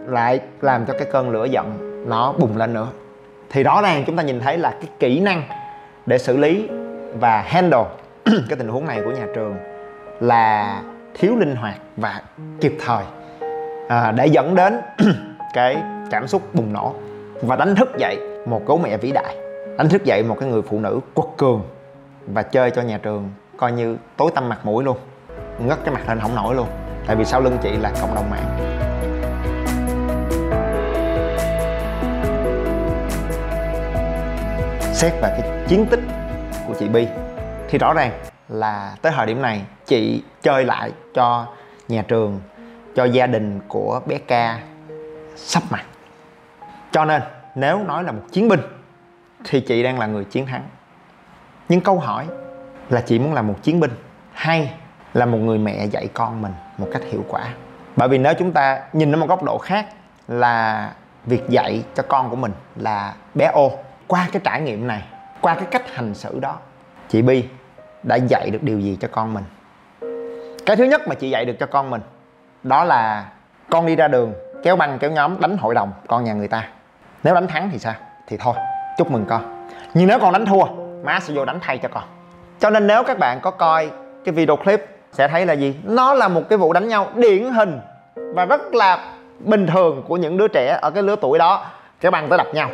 lại 0.06 0.40
làm 0.60 0.86
cho 0.86 0.94
cái 0.98 1.08
cơn 1.12 1.30
lửa 1.30 1.44
giận 1.44 1.78
nó 2.08 2.32
bùng 2.32 2.56
lên 2.56 2.74
nữa 2.74 2.86
thì 3.54 3.62
rõ 3.62 3.82
ràng 3.82 4.04
chúng 4.06 4.16
ta 4.16 4.22
nhìn 4.22 4.40
thấy 4.40 4.58
là 4.58 4.70
cái 4.70 4.88
kỹ 4.98 5.20
năng 5.20 5.42
để 6.06 6.18
xử 6.18 6.36
lý 6.36 6.68
và 7.20 7.42
handle 7.42 7.84
cái 8.24 8.58
tình 8.58 8.68
huống 8.68 8.86
này 8.86 9.00
của 9.04 9.10
nhà 9.10 9.26
trường 9.34 9.56
là 10.20 10.80
thiếu 11.14 11.36
linh 11.36 11.56
hoạt 11.56 11.74
và 11.96 12.22
kịp 12.60 12.76
thời 12.86 13.04
à, 13.88 14.12
để 14.16 14.26
dẫn 14.26 14.54
đến 14.54 14.80
cái 15.54 15.76
cảm 16.10 16.26
xúc 16.26 16.54
bùng 16.54 16.72
nổ 16.72 16.94
và 17.42 17.56
đánh 17.56 17.74
thức 17.74 17.92
dậy 17.98 18.18
một 18.46 18.62
cố 18.66 18.78
mẹ 18.78 18.96
vĩ 18.96 19.12
đại 19.12 19.36
đánh 19.78 19.88
thức 19.88 20.04
dậy 20.04 20.22
một 20.22 20.36
cái 20.40 20.48
người 20.48 20.62
phụ 20.62 20.80
nữ 20.80 21.00
quật 21.14 21.28
cường 21.36 21.62
và 22.26 22.42
chơi 22.42 22.70
cho 22.70 22.82
nhà 22.82 22.98
trường 23.02 23.30
coi 23.56 23.72
như 23.72 23.96
tối 24.16 24.30
tăm 24.34 24.48
mặt 24.48 24.58
mũi 24.64 24.84
luôn 24.84 24.96
ngất 25.58 25.78
cái 25.84 25.94
mặt 25.94 26.08
lên 26.08 26.20
không 26.20 26.34
nổi 26.34 26.54
luôn. 26.54 26.66
Tại 27.06 27.16
vì 27.16 27.24
sau 27.24 27.40
lưng 27.40 27.58
chị 27.62 27.70
là 27.76 27.92
cộng 28.00 28.14
đồng 28.14 28.30
mạng. 28.30 28.73
Xét 35.04 35.22
về 35.22 35.34
cái 35.40 35.66
chiến 35.68 35.86
tích 35.90 36.00
của 36.66 36.74
chị 36.78 36.88
Bi, 36.88 37.08
thì 37.68 37.78
rõ 37.78 37.94
ràng 37.94 38.12
là 38.48 38.94
tới 39.02 39.12
thời 39.16 39.26
điểm 39.26 39.42
này 39.42 39.64
chị 39.86 40.22
chơi 40.42 40.64
lại 40.64 40.92
cho 41.14 41.46
nhà 41.88 42.02
trường, 42.08 42.40
cho 42.94 43.04
gia 43.04 43.26
đình 43.26 43.60
của 43.68 44.00
bé 44.06 44.18
ca 44.18 44.60
sắp 45.36 45.62
mặt. 45.70 45.84
Cho 46.92 47.04
nên 47.04 47.22
nếu 47.54 47.78
nói 47.78 48.04
là 48.04 48.12
một 48.12 48.22
chiến 48.32 48.48
binh 48.48 48.60
thì 49.44 49.60
chị 49.60 49.82
đang 49.82 49.98
là 49.98 50.06
người 50.06 50.24
chiến 50.24 50.46
thắng. 50.46 50.62
Nhưng 51.68 51.80
câu 51.80 51.98
hỏi 51.98 52.26
là 52.88 53.00
chị 53.00 53.18
muốn 53.18 53.34
là 53.34 53.42
một 53.42 53.56
chiến 53.62 53.80
binh 53.80 53.92
hay 54.32 54.74
là 55.14 55.26
một 55.26 55.38
người 55.38 55.58
mẹ 55.58 55.84
dạy 55.84 56.08
con 56.14 56.42
mình 56.42 56.52
một 56.78 56.88
cách 56.92 57.02
hiệu 57.10 57.24
quả? 57.28 57.48
Bởi 57.96 58.08
vì 58.08 58.18
nếu 58.18 58.34
chúng 58.38 58.52
ta 58.52 58.82
nhìn 58.92 59.14
ở 59.14 59.16
một 59.16 59.26
góc 59.28 59.42
độ 59.42 59.58
khác 59.58 59.86
là 60.28 60.90
việc 61.24 61.48
dạy 61.48 61.84
cho 61.94 62.02
con 62.08 62.30
của 62.30 62.36
mình 62.36 62.52
là 62.76 63.14
bé 63.34 63.46
ô 63.46 63.72
qua 64.06 64.28
cái 64.32 64.42
trải 64.44 64.60
nghiệm 64.60 64.86
này, 64.86 65.02
qua 65.40 65.54
cái 65.54 65.66
cách 65.70 65.94
hành 65.94 66.14
xử 66.14 66.40
đó, 66.40 66.56
chị 67.08 67.22
bi 67.22 67.44
đã 68.02 68.16
dạy 68.16 68.50
được 68.50 68.62
điều 68.62 68.80
gì 68.80 68.98
cho 69.00 69.08
con 69.12 69.34
mình? 69.34 69.44
Cái 70.66 70.76
thứ 70.76 70.84
nhất 70.84 71.08
mà 71.08 71.14
chị 71.14 71.30
dạy 71.30 71.44
được 71.44 71.56
cho 71.60 71.66
con 71.66 71.90
mình, 71.90 72.00
đó 72.62 72.84
là 72.84 73.28
con 73.70 73.86
đi 73.86 73.96
ra 73.96 74.08
đường, 74.08 74.32
kéo 74.62 74.76
băng 74.76 74.98
kéo 74.98 75.10
nhóm, 75.10 75.40
đánh 75.40 75.56
hội 75.56 75.74
đồng 75.74 75.92
con 76.06 76.24
nhà 76.24 76.32
người 76.32 76.48
ta. 76.48 76.68
Nếu 77.22 77.34
đánh 77.34 77.46
thắng 77.46 77.68
thì 77.72 77.78
sao? 77.78 77.94
Thì 78.26 78.36
thôi, 78.36 78.54
chúc 78.98 79.10
mừng 79.10 79.24
con. 79.24 79.66
Nhưng 79.94 80.06
nếu 80.06 80.18
con 80.18 80.32
đánh 80.32 80.46
thua, 80.46 80.64
má 81.04 81.20
sẽ 81.20 81.34
vô 81.34 81.44
đánh 81.44 81.58
thay 81.60 81.78
cho 81.78 81.88
con. 81.88 82.04
Cho 82.58 82.70
nên 82.70 82.86
nếu 82.86 83.04
các 83.04 83.18
bạn 83.18 83.40
có 83.40 83.50
coi 83.50 83.90
cái 84.24 84.34
video 84.34 84.56
clip 84.56 84.84
sẽ 85.12 85.28
thấy 85.28 85.46
là 85.46 85.52
gì? 85.52 85.76
Nó 85.82 86.14
là 86.14 86.28
một 86.28 86.42
cái 86.48 86.58
vụ 86.58 86.72
đánh 86.72 86.88
nhau 86.88 87.06
điển 87.14 87.44
hình 87.44 87.80
và 88.16 88.44
rất 88.44 88.74
là 88.74 89.12
bình 89.38 89.66
thường 89.66 90.02
của 90.08 90.16
những 90.16 90.36
đứa 90.36 90.48
trẻ 90.48 90.78
ở 90.82 90.90
cái 90.90 91.02
lứa 91.02 91.16
tuổi 91.20 91.38
đó. 91.38 91.66
Kéo 92.00 92.10
băng 92.10 92.28
tới 92.28 92.38
đập 92.38 92.46
nhau 92.54 92.70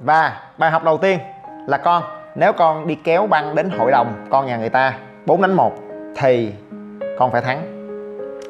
và 0.00 0.40
bài 0.58 0.70
học 0.70 0.84
đầu 0.84 0.98
tiên 0.98 1.18
là 1.66 1.78
con, 1.78 2.02
nếu 2.34 2.52
con 2.52 2.86
đi 2.86 2.94
kéo 2.94 3.26
băng 3.26 3.54
đến 3.54 3.70
hội 3.70 3.90
đồng 3.90 4.26
con 4.30 4.46
nhà 4.46 4.56
người 4.56 4.68
ta 4.68 4.94
4 5.26 5.42
đánh 5.42 5.52
1 5.52 5.72
thì 6.16 6.52
con 7.18 7.32
phải 7.32 7.40
thắng. 7.40 7.62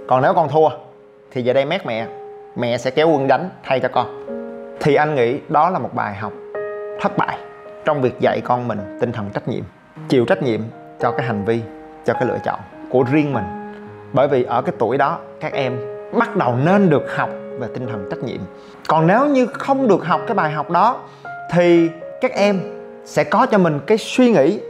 Còn 0.08 0.22
nếu 0.22 0.34
con 0.34 0.48
thua, 0.48 0.68
thì 1.30 1.42
giờ 1.42 1.52
đây 1.52 1.64
mét 1.64 1.86
mẹ 1.86 2.06
mẹ 2.56 2.78
sẽ 2.78 2.90
kéo 2.90 3.08
quân 3.08 3.28
đánh 3.28 3.50
thay 3.62 3.80
cho 3.80 3.88
con. 3.88 4.26
Thì 4.80 4.94
anh 4.94 5.14
nghĩ 5.14 5.38
đó 5.48 5.70
là 5.70 5.78
một 5.78 5.94
bài 5.94 6.14
học 6.14 6.32
thất 7.00 7.16
bại 7.16 7.38
trong 7.84 8.02
việc 8.02 8.20
dạy 8.20 8.40
con 8.44 8.68
mình 8.68 8.98
tinh 9.00 9.12
thần 9.12 9.30
trách 9.30 9.48
nhiệm, 9.48 9.62
chịu 10.08 10.24
trách 10.24 10.42
nhiệm 10.42 10.60
cho 11.00 11.10
cái 11.10 11.26
hành 11.26 11.44
vi, 11.44 11.60
cho 12.04 12.14
cái 12.14 12.24
lựa 12.24 12.38
chọn 12.44 12.60
của 12.90 13.04
riêng 13.10 13.32
mình. 13.32 13.44
Bởi 14.12 14.28
vì 14.28 14.42
ở 14.42 14.62
cái 14.62 14.74
tuổi 14.78 14.98
đó, 14.98 15.18
các 15.40 15.52
em 15.52 15.78
bắt 16.18 16.36
đầu 16.36 16.54
nên 16.64 16.90
được 16.90 17.16
học 17.16 17.30
về 17.58 17.68
tinh 17.74 17.86
thần 17.86 18.08
trách 18.10 18.22
nhiệm. 18.22 18.40
Còn 18.88 19.06
nếu 19.06 19.26
như 19.26 19.46
không 19.46 19.88
được 19.88 20.06
học 20.06 20.20
cái 20.26 20.34
bài 20.34 20.50
học 20.50 20.70
đó 20.70 20.96
thì 21.52 21.90
các 22.20 22.32
em 22.32 22.60
sẽ 23.04 23.24
có 23.24 23.46
cho 23.46 23.58
mình 23.58 23.80
cái 23.86 23.98
suy 23.98 24.30
nghĩ 24.30 24.60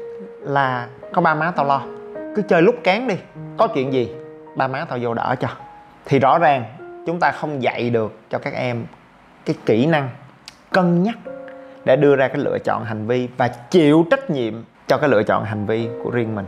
là 0.41 0.89
có 1.13 1.23
ba 1.23 1.35
má 1.35 1.53
tao 1.57 1.67
lo. 1.67 1.83
Cứ 2.37 2.43
chơi 2.49 2.63
lúc 2.63 2.75
cán 2.85 3.09
đi, 3.09 3.15
có 3.57 3.67
chuyện 3.67 3.93
gì, 3.93 4.13
ba 4.57 4.69
má 4.69 4.85
tao 4.89 4.99
vô 5.03 5.15
đỡ 5.15 5.35
cho. 5.41 5.49
Thì 6.05 6.19
rõ 6.19 6.39
ràng 6.39 6.65
chúng 7.07 7.21
ta 7.21 7.31
không 7.31 7.63
dạy 7.63 7.91
được 7.91 8.19
cho 8.31 8.39
các 8.39 8.55
em 8.55 8.87
cái 9.45 9.57
kỹ 9.67 9.87
năng 9.87 10.09
cân 10.71 11.03
nhắc 11.03 11.17
để 11.85 11.97
đưa 11.97 12.17
ra 12.17 12.29
cái 12.29 12.39
lựa 12.39 12.59
chọn 12.59 12.85
hành 12.85 13.07
vi 13.07 13.29
và 13.37 13.49
chịu 13.49 14.07
trách 14.11 14.31
nhiệm 14.31 14.55
cho 14.89 14.99
cái 14.99 15.09
lựa 15.09 15.23
chọn 15.23 15.45
hành 15.45 15.67
vi 15.67 15.89
của 16.05 16.11
riêng 16.11 16.35
mình. 16.35 16.47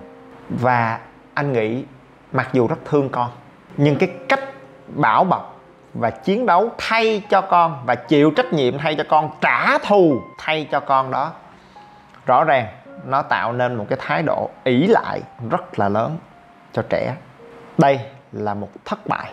Và 0.48 0.98
anh 1.34 1.52
nghĩ 1.52 1.84
mặc 2.32 2.48
dù 2.52 2.66
rất 2.66 2.78
thương 2.84 3.08
con, 3.08 3.30
nhưng 3.76 3.96
cái 3.96 4.08
cách 4.28 4.40
bảo 4.88 5.24
bọc 5.24 5.53
và 5.94 6.10
chiến 6.10 6.46
đấu 6.46 6.70
thay 6.78 7.22
cho 7.30 7.40
con, 7.40 7.82
và 7.86 7.94
chịu 7.94 8.30
trách 8.30 8.52
nhiệm 8.52 8.78
thay 8.78 8.94
cho 8.94 9.04
con, 9.08 9.30
trả 9.40 9.78
thù 9.78 10.22
thay 10.38 10.68
cho 10.70 10.80
con 10.80 11.10
đó. 11.10 11.32
Rõ 12.26 12.44
ràng, 12.44 12.66
nó 13.04 13.22
tạo 13.22 13.52
nên 13.52 13.74
một 13.74 13.86
cái 13.88 13.98
thái 14.02 14.22
độ 14.22 14.50
ỷ 14.64 14.86
lại 14.86 15.20
rất 15.50 15.78
là 15.78 15.88
lớn 15.88 16.18
cho 16.72 16.82
trẻ. 16.88 17.14
Đây 17.78 18.00
là 18.32 18.54
một 18.54 18.68
thất 18.84 19.06
bại 19.06 19.32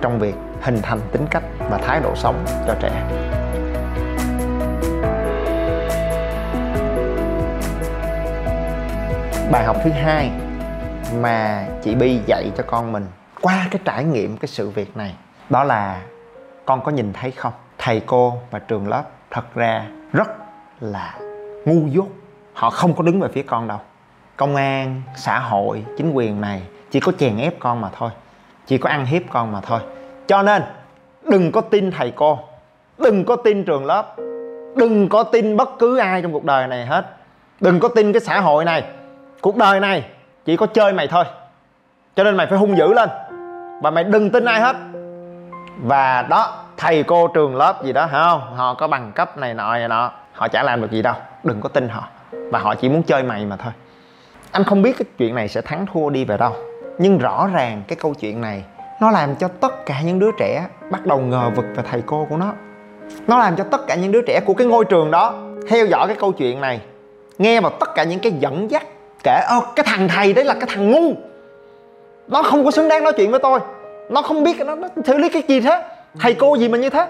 trong 0.00 0.18
việc 0.18 0.34
hình 0.62 0.78
thành 0.82 1.00
tính 1.12 1.26
cách 1.30 1.42
và 1.70 1.78
thái 1.78 2.00
độ 2.00 2.14
sống 2.14 2.44
cho 2.66 2.74
trẻ. 2.80 2.90
Bài 9.52 9.64
học 9.64 9.76
thứ 9.84 9.90
hai 9.90 10.30
mà 11.20 11.66
chị 11.82 11.94
Bi 11.94 12.20
dạy 12.26 12.50
cho 12.56 12.64
con 12.66 12.92
mình 12.92 13.06
qua 13.40 13.66
cái 13.70 13.80
trải 13.84 14.04
nghiệm 14.04 14.36
cái 14.36 14.48
sự 14.48 14.70
việc 14.70 14.96
này 14.96 15.14
đó 15.50 15.64
là 15.64 16.02
con 16.64 16.80
có 16.84 16.92
nhìn 16.92 17.12
thấy 17.12 17.30
không? 17.30 17.52
Thầy 17.78 18.00
cô 18.06 18.34
và 18.50 18.58
trường 18.58 18.88
lớp 18.88 19.02
thật 19.30 19.54
ra 19.54 19.86
rất 20.12 20.28
là 20.80 21.14
ngu 21.64 21.86
dốt. 21.86 22.06
Họ 22.54 22.70
không 22.70 22.94
có 22.94 23.02
đứng 23.02 23.20
về 23.20 23.28
phía 23.28 23.42
con 23.42 23.68
đâu. 23.68 23.78
Công 24.36 24.56
an, 24.56 25.02
xã 25.16 25.38
hội, 25.38 25.84
chính 25.98 26.12
quyền 26.12 26.40
này 26.40 26.62
chỉ 26.90 27.00
có 27.00 27.12
chèn 27.12 27.36
ép 27.36 27.54
con 27.58 27.80
mà 27.80 27.88
thôi. 27.98 28.10
Chỉ 28.66 28.78
có 28.78 28.90
ăn 28.90 29.06
hiếp 29.06 29.22
con 29.30 29.52
mà 29.52 29.60
thôi. 29.60 29.80
Cho 30.26 30.42
nên, 30.42 30.62
đừng 31.30 31.52
có 31.52 31.60
tin 31.60 31.90
thầy 31.90 32.10
cô. 32.10 32.38
Đừng 32.98 33.24
có 33.24 33.36
tin 33.36 33.64
trường 33.64 33.86
lớp. 33.86 34.16
Đừng 34.76 35.08
có 35.08 35.22
tin 35.22 35.56
bất 35.56 35.68
cứ 35.78 35.98
ai 35.98 36.22
trong 36.22 36.32
cuộc 36.32 36.44
đời 36.44 36.66
này 36.66 36.86
hết. 36.86 37.04
Đừng 37.60 37.80
có 37.80 37.88
tin 37.88 38.12
cái 38.12 38.20
xã 38.20 38.40
hội 38.40 38.64
này. 38.64 38.84
Cuộc 39.40 39.56
đời 39.56 39.80
này 39.80 40.04
chỉ 40.44 40.56
có 40.56 40.66
chơi 40.66 40.92
mày 40.92 41.08
thôi. 41.08 41.24
Cho 42.16 42.24
nên 42.24 42.36
mày 42.36 42.46
phải 42.46 42.58
hung 42.58 42.76
dữ 42.76 42.94
lên. 42.94 43.08
Và 43.82 43.90
mày 43.90 44.04
đừng 44.04 44.30
tin 44.30 44.44
ai 44.44 44.60
hết 44.60 44.76
và 45.82 46.22
đó, 46.22 46.64
thầy 46.76 47.02
cô 47.02 47.28
trường 47.28 47.56
lớp 47.56 47.84
gì 47.84 47.92
đó, 47.92 48.06
hả 48.06 48.22
không? 48.22 48.56
Họ 48.56 48.74
có 48.74 48.88
bằng 48.88 49.12
cấp 49.12 49.38
này 49.38 49.54
nọ 49.54 49.72
này 49.72 49.88
nọ 49.88 50.12
họ 50.32 50.48
chả 50.48 50.62
làm 50.62 50.80
được 50.80 50.90
gì 50.90 51.02
đâu, 51.02 51.14
đừng 51.44 51.60
có 51.60 51.68
tin 51.68 51.88
họ. 51.88 52.08
Và 52.32 52.58
họ 52.58 52.74
chỉ 52.74 52.88
muốn 52.88 53.02
chơi 53.02 53.22
mày 53.22 53.46
mà 53.46 53.56
thôi. 53.56 53.72
Anh 54.50 54.64
không 54.64 54.82
biết 54.82 54.98
cái 54.98 55.06
chuyện 55.18 55.34
này 55.34 55.48
sẽ 55.48 55.60
thắng 55.60 55.86
thua 55.92 56.10
đi 56.10 56.24
về 56.24 56.36
đâu. 56.36 56.52
Nhưng 56.98 57.18
rõ 57.18 57.48
ràng 57.52 57.82
cái 57.88 57.96
câu 57.96 58.14
chuyện 58.14 58.40
này, 58.40 58.64
nó 59.00 59.10
làm 59.10 59.36
cho 59.36 59.48
tất 59.48 59.86
cả 59.86 60.00
những 60.04 60.18
đứa 60.18 60.30
trẻ 60.38 60.66
bắt 60.90 61.06
đầu 61.06 61.18
ngờ 61.18 61.50
vực 61.56 61.64
về 61.76 61.82
thầy 61.90 62.02
cô 62.06 62.26
của 62.30 62.36
nó. 62.36 62.52
Nó 63.26 63.38
làm 63.38 63.56
cho 63.56 63.64
tất 63.64 63.86
cả 63.86 63.94
những 63.94 64.12
đứa 64.12 64.22
trẻ 64.26 64.40
của 64.46 64.54
cái 64.54 64.66
ngôi 64.66 64.84
trường 64.84 65.10
đó 65.10 65.34
theo 65.68 65.86
dõi 65.86 66.06
cái 66.06 66.16
câu 66.20 66.32
chuyện 66.32 66.60
này, 66.60 66.80
nghe 67.38 67.60
vào 67.60 67.70
tất 67.70 67.94
cả 67.94 68.04
những 68.04 68.20
cái 68.20 68.32
dẫn 68.32 68.70
dắt 68.70 68.82
kể, 69.24 69.44
ơ, 69.48 69.60
cái 69.76 69.84
thằng 69.88 70.08
thầy 70.08 70.32
đấy 70.32 70.44
là 70.44 70.54
cái 70.54 70.68
thằng 70.74 70.90
ngu. 70.90 71.14
Nó 72.28 72.42
không 72.42 72.64
có 72.64 72.70
xứng 72.70 72.88
đáng 72.88 73.04
nói 73.04 73.12
chuyện 73.16 73.30
với 73.30 73.40
tôi 73.40 73.60
nó 74.08 74.22
không 74.22 74.44
biết 74.44 74.66
nó, 74.66 74.74
nó 74.74 74.88
xử 75.04 75.18
lý 75.18 75.28
cái 75.28 75.42
gì 75.48 75.60
thế? 75.60 75.82
Thầy 76.20 76.34
cô 76.34 76.54
gì 76.54 76.68
mà 76.68 76.78
như 76.78 76.90
thế? 76.90 77.08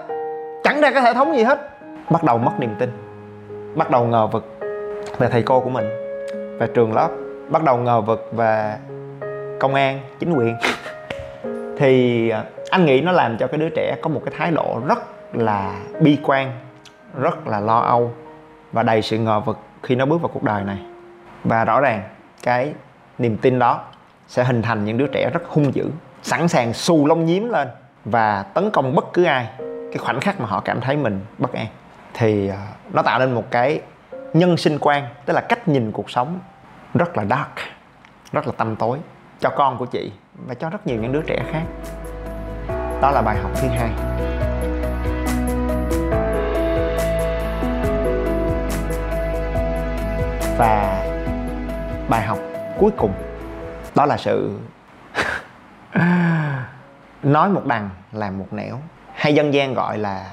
Chẳng 0.63 0.81
ra 0.81 0.91
cái 0.91 1.03
hệ 1.03 1.13
thống 1.13 1.35
gì 1.35 1.43
hết. 1.43 1.69
Bắt 2.09 2.23
đầu 2.23 2.37
mất 2.37 2.51
niềm 2.59 2.75
tin. 2.79 2.89
Bắt 3.75 3.91
đầu 3.91 4.05
ngờ 4.05 4.27
vực 4.27 4.59
về 5.17 5.27
thầy 5.31 5.43
cô 5.43 5.59
của 5.59 5.69
mình 5.69 5.85
về 6.59 6.67
trường 6.73 6.93
lớp. 6.93 7.09
Bắt 7.49 7.63
đầu 7.63 7.77
ngờ 7.77 8.01
vực 8.01 8.29
về 8.31 8.75
công 9.59 9.75
an 9.75 9.99
chính 10.19 10.33
quyền. 10.33 10.55
Thì 11.77 12.29
à, 12.29 12.43
anh 12.69 12.85
nghĩ 12.85 13.01
nó 13.01 13.11
làm 13.11 13.37
cho 13.37 13.47
cái 13.47 13.57
đứa 13.57 13.69
trẻ 13.69 13.95
có 14.01 14.09
một 14.09 14.21
cái 14.25 14.33
thái 14.37 14.51
độ 14.51 14.81
rất 14.87 14.99
là 15.33 15.79
bi 15.99 16.17
quan 16.23 16.51
rất 17.19 17.47
là 17.47 17.59
lo 17.59 17.79
âu 17.79 18.13
và 18.71 18.83
đầy 18.83 19.01
sự 19.01 19.17
ngờ 19.17 19.39
vực 19.39 19.57
khi 19.83 19.95
nó 19.95 20.05
bước 20.05 20.21
vào 20.21 20.29
cuộc 20.33 20.43
đời 20.43 20.63
này. 20.63 20.77
Và 21.43 21.65
rõ 21.65 21.79
ràng 21.79 22.03
cái 22.43 22.73
niềm 23.17 23.37
tin 23.37 23.59
đó 23.59 23.81
sẽ 24.27 24.43
hình 24.43 24.61
thành 24.61 24.85
những 24.85 24.97
đứa 24.97 25.07
trẻ 25.07 25.29
rất 25.33 25.43
hung 25.47 25.75
dữ 25.75 25.85
sẵn 26.25 26.47
sàng 26.47 26.73
xù 26.73 27.05
lông 27.05 27.25
nhím 27.25 27.49
lên 27.49 27.67
và 28.05 28.43
tấn 28.43 28.71
công 28.71 28.95
bất 28.95 29.13
cứ 29.13 29.23
ai. 29.23 29.47
Cái 29.91 29.97
khoảnh 29.97 30.19
khắc 30.19 30.39
mà 30.39 30.45
họ 30.47 30.59
cảm 30.59 30.81
thấy 30.81 30.97
mình 30.97 31.25
bất 31.37 31.53
an. 31.53 31.67
Thì 32.13 32.47
à, 32.47 32.67
nó 32.93 33.01
tạo 33.01 33.19
nên 33.19 33.33
một 33.33 33.51
cái 33.51 33.81
nhân 34.33 34.57
sinh 34.57 34.77
quan, 34.79 35.07
tức 35.25 35.33
là 35.33 35.41
cách 35.41 35.67
nhìn 35.67 35.91
cuộc 35.91 36.09
sống 36.09 36.39
rất 36.93 37.17
là 37.17 37.25
dark, 37.25 37.51
rất 38.31 38.47
là 38.47 38.53
tăm 38.57 38.75
tối 38.75 38.97
cho 39.39 39.49
con 39.49 39.77
của 39.77 39.85
chị 39.85 40.11
và 40.47 40.53
cho 40.53 40.69
rất 40.69 40.87
nhiều 40.87 40.97
những 41.01 41.11
đứa 41.11 41.21
trẻ 41.21 41.43
khác. 41.51 41.63
Đó 43.01 43.11
là 43.11 43.21
bài 43.21 43.37
học 43.41 43.51
thứ 43.55 43.67
hai. 43.67 43.89
Và 50.57 51.03
bài 52.09 52.21
học 52.21 52.39
cuối 52.79 52.91
cùng, 52.97 53.13
đó 53.95 54.05
là 54.05 54.17
sự 54.17 54.57
nói 57.23 57.49
một 57.49 57.65
đằng 57.65 57.89
làm 58.11 58.37
một 58.37 58.53
nẻo, 58.53 58.79
hay 59.13 59.35
dân 59.35 59.53
gian 59.53 59.73
gọi 59.73 59.97
là 59.97 60.31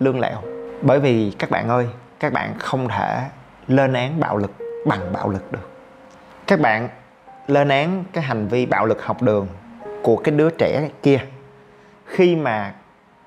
lương 0.00 0.20
lẹo. 0.20 0.42
Bởi 0.82 1.00
vì 1.00 1.32
các 1.38 1.50
bạn 1.50 1.68
ơi, 1.68 1.88
các 2.20 2.32
bạn 2.32 2.54
không 2.58 2.88
thể 2.88 3.20
lên 3.68 3.92
án 3.92 4.20
bạo 4.20 4.36
lực 4.36 4.52
bằng 4.86 5.12
bạo 5.12 5.28
lực 5.28 5.52
được. 5.52 5.70
Các 6.46 6.60
bạn 6.60 6.88
lên 7.46 7.68
án 7.68 8.04
cái 8.12 8.24
hành 8.24 8.48
vi 8.48 8.66
bạo 8.66 8.86
lực 8.86 9.02
học 9.02 9.22
đường 9.22 9.46
của 10.02 10.16
cái 10.16 10.34
đứa 10.34 10.50
trẻ 10.50 10.88
kia. 11.02 11.18
Khi 12.06 12.36
mà 12.36 12.74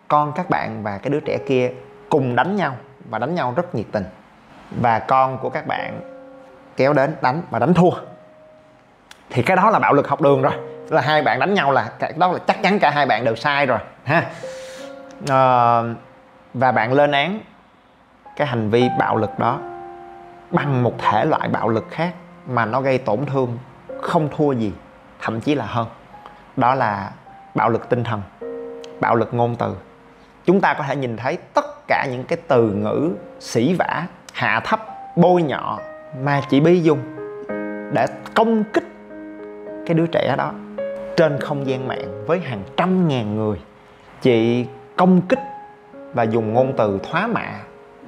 con 0.08 0.32
các 0.36 0.50
bạn 0.50 0.84
và 0.84 0.98
cái 0.98 1.10
đứa 1.10 1.20
trẻ 1.20 1.38
kia 1.48 1.72
cùng 2.10 2.36
đánh 2.36 2.56
nhau 2.56 2.76
và 3.10 3.20
đánh 3.20 3.36
nhau 3.36 3.54
rất 3.56 3.76
nhiệt 3.76 3.86
tình. 3.92 4.04
Và 4.82 5.00
con 5.00 5.38
của 5.38 5.50
các 5.50 5.68
bạn 5.68 6.02
kéo 6.78 6.94
đến 6.94 7.16
đánh 7.22 7.42
và 7.50 7.60
đánh 7.60 7.74
thua. 7.74 7.92
Thì 9.30 9.42
cái 9.44 9.58
đó 9.58 9.70
là 9.70 9.80
bạo 9.80 9.94
lực 9.94 10.08
học 10.08 10.22
đường 10.22 10.42
rồi 10.42 10.54
là 10.90 11.02
hai 11.02 11.22
bạn 11.22 11.40
đánh 11.40 11.54
nhau 11.54 11.72
là 11.72 11.92
cái 12.00 12.14
đó 12.18 12.32
là 12.32 12.40
chắc 12.48 12.62
chắn 12.64 12.80
cả 12.80 12.90
hai 12.90 13.06
bạn 13.06 13.26
đều 13.26 13.36
sai 13.36 13.66
rồi 13.66 13.80
ha. 14.04 14.24
À, 15.30 15.82
và 16.54 16.72
bạn 16.72 16.94
lên 16.94 17.12
án 17.12 17.40
cái 18.36 18.48
hành 18.48 18.70
vi 18.70 18.90
bạo 19.00 19.18
lực 19.18 19.40
đó 19.40 19.60
bằng 20.52 20.84
một 20.84 20.94
thể 20.98 21.26
loại 21.26 21.48
bạo 21.48 21.70
lực 21.70 21.86
khác 21.92 22.14
mà 22.48 22.66
nó 22.66 22.82
gây 22.82 22.98
tổn 22.98 23.26
thương 23.26 23.58
không 24.02 24.30
thua 24.38 24.52
gì 24.52 24.74
thậm 25.22 25.42
chí 25.42 25.56
là 25.56 25.66
hơn. 25.66 25.88
Đó 26.56 26.76
là 26.76 27.12
bạo 27.56 27.70
lực 27.70 27.90
tinh 27.90 28.04
thần 28.04 28.22
bạo 29.00 29.16
lực 29.16 29.34
ngôn 29.34 29.56
từ. 29.56 29.76
Chúng 30.46 30.62
ta 30.62 30.74
có 30.74 30.84
thể 30.84 30.96
nhìn 30.96 31.18
thấy 31.18 31.38
tất 31.54 31.88
cả 31.88 32.08
những 32.12 32.24
cái 32.24 32.38
từ 32.48 32.72
ngữ 32.72 33.12
sỉ 33.40 33.76
vả 33.80 34.04
hạ 34.34 34.60
thấp 34.60 34.80
bôi 35.16 35.42
nhọ 35.42 35.80
mà 36.22 36.42
chỉ 36.50 36.60
bi 36.60 36.82
dùng 36.82 37.00
để 37.94 38.06
công 38.34 38.64
kích 38.64 38.88
cái 39.86 39.94
đứa 39.94 40.06
trẻ 40.08 40.36
đó 40.38 40.52
trên 41.18 41.40
không 41.40 41.68
gian 41.68 41.88
mạng 41.88 42.26
với 42.28 42.40
hàng 42.40 42.62
trăm 42.78 43.08
ngàn 43.08 43.36
người. 43.36 43.58
Chị 44.22 44.66
công 44.96 45.22
kích 45.22 45.40
và 46.14 46.24
dùng 46.24 46.54
ngôn 46.54 46.74
từ 46.78 47.00
thoá 47.12 47.28
mạ 47.28 47.48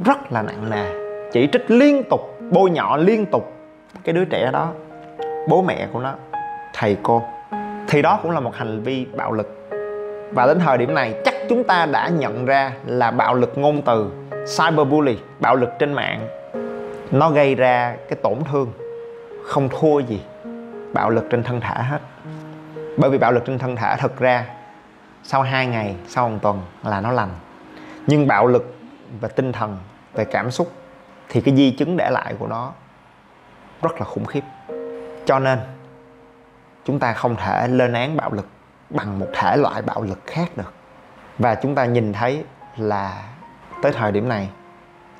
rất 0.05 0.31
là 0.31 0.41
nặng 0.41 0.69
nề. 0.69 0.85
Chỉ 1.31 1.49
trích 1.51 1.71
liên 1.71 2.03
tục, 2.09 2.21
bôi 2.51 2.69
nhọ 2.69 2.97
liên 2.97 3.25
tục 3.25 3.53
cái 4.03 4.13
đứa 4.13 4.25
trẻ 4.25 4.49
đó, 4.53 4.71
bố 5.49 5.61
mẹ 5.61 5.87
của 5.93 5.99
nó, 5.99 6.13
thầy 6.73 6.97
cô. 7.03 7.23
Thì 7.87 8.01
đó 8.01 8.19
cũng 8.21 8.31
là 8.31 8.39
một 8.39 8.55
hành 8.55 8.83
vi 8.83 9.05
bạo 9.15 9.31
lực. 9.31 9.69
Và 10.31 10.45
đến 10.47 10.59
thời 10.59 10.77
điểm 10.77 10.93
này, 10.93 11.13
chắc 11.25 11.35
chúng 11.49 11.63
ta 11.63 11.85
đã 11.85 12.09
nhận 12.09 12.45
ra 12.45 12.71
là 12.85 13.11
bạo 13.11 13.35
lực 13.35 13.57
ngôn 13.57 13.81
từ, 13.81 14.11
cyberbully, 14.57 15.17
bạo 15.39 15.55
lực 15.55 15.69
trên 15.79 15.93
mạng, 15.93 16.27
nó 17.11 17.29
gây 17.29 17.55
ra 17.55 17.95
cái 18.09 18.19
tổn 18.23 18.35
thương, 18.51 18.71
không 19.45 19.69
thua 19.69 19.99
gì 19.99 20.21
bạo 20.93 21.09
lực 21.09 21.25
trên 21.29 21.43
thân 21.43 21.61
thể 21.61 21.83
hết 21.83 21.99
bởi 22.99 23.09
vì 23.09 23.17
bạo 23.17 23.31
lực 23.31 23.43
trên 23.45 23.59
thân 23.59 23.75
thể 23.75 23.95
thật 23.99 24.19
ra 24.19 24.45
sau 25.23 25.41
2 25.41 25.67
ngày, 25.67 25.95
sau 26.07 26.29
một 26.29 26.37
tuần 26.41 26.61
là 26.83 27.01
nó 27.01 27.11
lành. 27.11 27.29
Nhưng 28.07 28.27
bạo 28.27 28.47
lực 28.47 28.75
về 29.21 29.29
tinh 29.35 29.51
thần, 29.51 29.77
về 30.13 30.25
cảm 30.25 30.51
xúc 30.51 30.71
thì 31.29 31.41
cái 31.41 31.55
di 31.55 31.71
chứng 31.71 31.97
để 31.97 32.09
lại 32.09 32.35
của 32.39 32.47
nó 32.47 32.71
rất 33.81 33.99
là 33.99 34.05
khủng 34.05 34.25
khiếp. 34.25 34.43
Cho 35.25 35.39
nên, 35.39 35.59
chúng 36.85 36.99
ta 36.99 37.13
không 37.13 37.35
thể 37.35 37.67
lên 37.67 37.93
án 37.93 38.17
bạo 38.17 38.31
lực 38.31 38.47
bằng 38.89 39.19
một 39.19 39.27
thể 39.33 39.57
loại 39.57 39.81
bạo 39.81 40.01
lực 40.01 40.19
khác 40.25 40.57
được. 40.57 40.73
Và 41.37 41.55
chúng 41.55 41.75
ta 41.75 41.85
nhìn 41.85 42.13
thấy 42.13 42.43
là 42.77 43.23
tới 43.81 43.91
thời 43.91 44.11
điểm 44.11 44.29
này, 44.29 44.49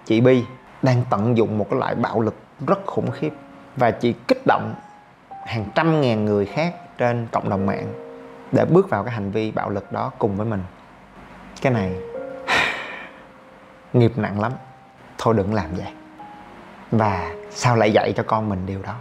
chị 0.06 0.22
Bi 0.22 0.44
đang 0.82 1.04
tận 1.10 1.38
dụng 1.38 1.58
một 1.58 1.68
cái 1.70 1.80
loại 1.80 1.96
bạo 1.96 2.22
lực 2.22 2.36
rất 2.68 2.86
khủng 2.86 3.12
khiếp 3.12 3.34
và 3.76 3.92
chị 3.92 4.14
kích 4.28 4.42
động 4.48 4.76
hàng 5.46 5.66
trăm 5.76 6.02
ngàn 6.02 6.26
người 6.26 6.46
khác 6.46 6.76
trên 7.00 7.28
cộng 7.32 7.50
đồng 7.50 7.66
mạng 7.66 7.94
để 8.52 8.66
bước 8.66 8.90
vào 8.90 9.04
cái 9.04 9.14
hành 9.14 9.32
vi 9.32 9.52
bạo 9.52 9.70
lực 9.70 9.92
đó 9.92 10.12
cùng 10.20 10.36
với 10.36 10.46
mình. 10.46 10.64
Cái 11.62 11.74
này 11.74 11.96
nghiệp 13.94 14.12
nặng 14.16 14.40
lắm. 14.40 14.52
Thôi 15.18 15.34
đừng 15.38 15.54
làm 15.54 15.66
vậy. 15.78 15.88
Và 16.92 17.32
sao 17.50 17.76
lại 17.76 17.92
dạy 17.92 18.14
cho 18.16 18.24
con 18.24 18.50
mình 18.50 18.66
điều 18.66 18.82
đó? 18.82 18.96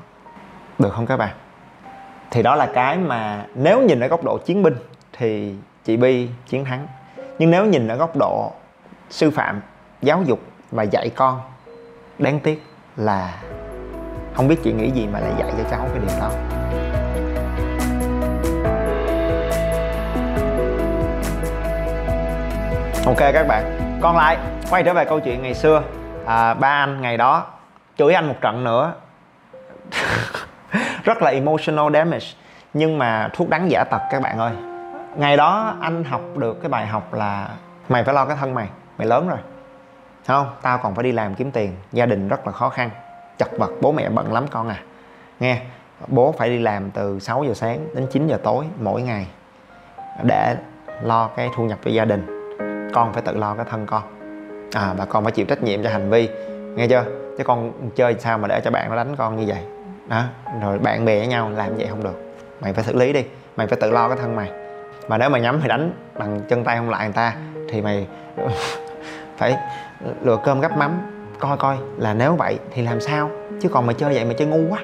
Được 0.79 0.91
không 0.93 1.07
các 1.07 1.17
bạn? 1.17 1.37
Thì 2.31 2.43
đó 2.43 2.55
là 2.55 2.69
cái 2.75 2.97
mà 2.99 3.47
nếu 3.55 3.83
nhìn 3.83 4.01
ở 4.01 4.09
góc 4.09 4.25
độ 4.25 4.39
chiến 4.39 4.63
binh 4.63 4.75
thì 5.13 5.55
chị 5.85 5.97
Bi 5.97 6.29
chiến 6.47 6.65
thắng. 6.65 6.87
Nhưng 7.39 7.51
nếu 7.51 7.65
nhìn 7.65 7.89
ở 7.89 7.97
góc 7.97 8.17
độ 8.17 8.53
sư 9.11 9.31
phạm, 9.31 9.61
giáo 10.03 10.23
dục 10.23 10.41
và 10.71 10.83
dạy 10.83 11.11
con, 11.17 11.41
đáng 12.19 12.41
tiếc 12.41 12.63
là 12.97 13.43
không 14.35 14.49
biết 14.49 14.57
chị 14.65 14.73
nghĩ 14.73 14.91
gì 14.91 15.07
mà 15.07 15.21
lại 15.21 15.33
dạy 15.39 15.53
cho 15.59 15.71
cháu 15.71 15.81
cái 15.81 15.99
điều 15.99 16.21
đó. 16.21 16.31
Ok 23.07 23.19
các 23.19 23.47
bạn. 23.49 23.79
Còn 24.01 24.17
lại 24.17 24.39
quay 24.71 24.83
trở 24.83 24.95
về 24.95 25.05
câu 25.05 25.21
chuyện 25.21 25.43
ngày 25.43 25.55
xưa. 25.55 25.83
À, 26.27 26.55
ba 26.55 26.69
anh 26.69 27.01
ngày 27.01 27.17
đó 27.17 27.47
chửi 27.97 28.15
anh 28.15 28.29
một 28.29 28.35
trận 28.41 28.65
nữa. 28.65 28.93
Rất 31.05 31.23
là 31.23 31.31
emotional 31.31 31.93
damage 31.93 32.27
nhưng 32.75 32.99
mà 32.99 33.29
thuốc 33.33 33.49
đắng 33.49 33.71
giả 33.71 33.85
tật 33.85 34.03
các 34.11 34.23
bạn 34.23 34.39
ơi. 34.39 34.53
Ngày 35.17 35.37
đó 35.37 35.75
anh 35.81 36.05
học 36.05 36.21
được 36.37 36.63
cái 36.63 36.69
bài 36.69 36.87
học 36.87 37.15
là 37.15 37.49
mày 37.89 38.05
phải 38.05 38.15
lo 38.15 38.25
cái 38.25 38.37
thân 38.41 38.55
mày 38.55 38.69
mày 38.99 39.07
lớn 39.07 39.29
rồi. 39.29 39.39
Không? 40.27 40.51
Tao 40.63 40.79
còn 40.79 40.95
phải 40.95 41.05
đi 41.05 41.13
làm 41.13 41.35
kiếm 41.35 41.51
tiền 41.51 41.77
gia 41.93 42.07
đình 42.07 42.29
rất 42.29 42.47
là 42.47 42.53
khó 42.53 42.69
khăn. 42.69 42.91
Chật 43.39 43.49
vật 43.59 43.71
bố 43.81 43.93
mẹ 43.93 44.09
bận 44.09 44.33
lắm 44.33 44.47
con 44.51 44.69
à. 44.69 44.77
Nghe 45.41 45.61
bố 46.07 46.35
phải 46.39 46.49
đi 46.49 46.59
làm 46.59 46.91
từ 46.91 47.19
6 47.19 47.45
giờ 47.45 47.55
sáng 47.55 47.87
đến 47.95 48.07
9 48.11 48.27
giờ 48.27 48.39
tối 48.43 48.65
mỗi 48.81 49.03
ngày 49.03 49.27
để 50.23 50.57
lo 51.03 51.29
cái 51.37 51.51
thu 51.57 51.65
nhập 51.65 51.79
cho 51.85 51.91
gia 51.91 52.05
đình 52.05 52.38
con 52.93 53.13
phải 53.13 53.23
tự 53.23 53.35
lo 53.35 53.55
cái 53.55 53.67
thân 53.71 53.87
con. 53.87 54.03
À 54.73 54.95
và 54.97 55.05
con 55.05 55.25
phải 55.25 55.33
chịu 55.33 55.47
trách 55.47 55.63
nhiệm 55.63 55.83
cho 55.83 55.91
hành 55.91 56.11
vi. 56.11 56.29
Nghe 56.75 56.87
chưa? 56.89 57.05
Chứ 57.39 57.45
con 57.45 57.73
chơi 57.95 58.17
sao 58.19 58.39
mà 58.39 58.49
để 58.49 58.61
cho 58.65 58.71
bạn 58.71 58.91
nó 58.91 58.97
đánh 58.97 59.17
con 59.17 59.37
như 59.37 59.45
vậy? 59.47 59.63
Đó, 60.09 60.23
rồi 60.63 60.79
bạn 60.79 61.05
bè 61.05 61.19
với 61.19 61.27
nhau 61.27 61.51
làm 61.51 61.77
vậy 61.77 61.87
không 61.91 62.03
được. 62.03 62.35
Mày 62.61 62.73
phải 62.73 62.85
xử 62.85 62.97
lý 62.97 63.13
đi. 63.13 63.25
Mày 63.57 63.67
phải 63.67 63.79
tự 63.81 63.91
lo 63.91 64.09
cái 64.09 64.19
thân 64.21 64.37
mày. 64.37 64.51
Mà 65.09 65.19
nếu 65.19 65.31
mày 65.31 65.41
nhắm 65.41 65.59
mày 65.59 65.69
đánh 65.69 65.93
bằng 66.19 66.41
chân 66.49 66.65
tay 66.65 66.77
không 66.77 66.91
lại 66.91 67.05
người 67.05 67.15
ta, 67.15 67.35
thì 67.69 67.83
mày 67.83 68.07
phải 69.37 69.57
lừa 70.23 70.37
cơm 70.45 70.61
gắp 70.61 70.77
mắm, 70.77 71.01
coi 71.39 71.57
coi 71.57 71.77
là 71.97 72.15
nếu 72.15 72.35
vậy 72.35 72.59
thì 72.73 72.83
làm 72.83 73.01
sao? 73.01 73.31
Chứ 73.61 73.69
còn 73.69 73.87
mày 73.87 73.95
chơi 73.95 74.15
vậy 74.15 74.25
mày 74.25 74.35
chơi 74.35 74.49
ngu 74.49 74.75
quá. 74.75 74.81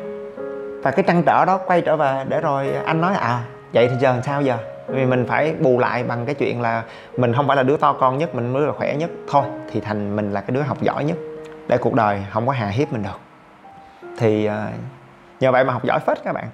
Và 0.82 0.90
cái 0.90 1.04
trăn 1.08 1.22
trở 1.26 1.44
đó 1.44 1.60
quay 1.66 1.80
trở 1.80 1.96
về 1.96 2.24
để 2.28 2.40
rồi 2.40 2.72
anh 2.84 3.00
nói 3.00 3.14
à 3.14 3.44
vậy 3.72 3.88
thì 3.88 3.96
giờ 4.00 4.12
làm 4.12 4.22
sao 4.22 4.42
giờ? 4.42 4.56
Vì 4.88 5.06
mình 5.06 5.24
phải 5.28 5.54
bù 5.60 5.78
lại 5.78 6.02
bằng 6.04 6.26
cái 6.26 6.34
chuyện 6.34 6.60
là 6.60 6.82
mình 7.16 7.32
không 7.32 7.46
phải 7.46 7.56
là 7.56 7.62
đứa 7.62 7.76
to 7.76 7.92
con 7.92 8.18
nhất 8.18 8.34
mình 8.34 8.52
mới 8.52 8.66
là 8.66 8.72
khỏe 8.72 8.96
nhất. 8.96 9.10
Thôi 9.28 9.44
thì 9.70 9.80
thành 9.80 10.16
mình 10.16 10.32
là 10.32 10.40
cái 10.40 10.50
đứa 10.50 10.62
học 10.62 10.82
giỏi 10.82 11.04
nhất 11.04 11.16
để 11.68 11.78
cuộc 11.78 11.94
đời 11.94 12.24
không 12.30 12.46
có 12.46 12.52
hà 12.52 12.66
hiếp 12.66 12.92
mình 12.92 13.02
được. 13.02 13.20
Thì 14.18 14.44
ờ, 14.44 14.68
nhờ 15.40 15.52
vậy 15.52 15.64
mà 15.64 15.72
học 15.72 15.84
giỏi 15.84 16.00
phết 16.00 16.18
các 16.24 16.32
bạn. 16.32 16.46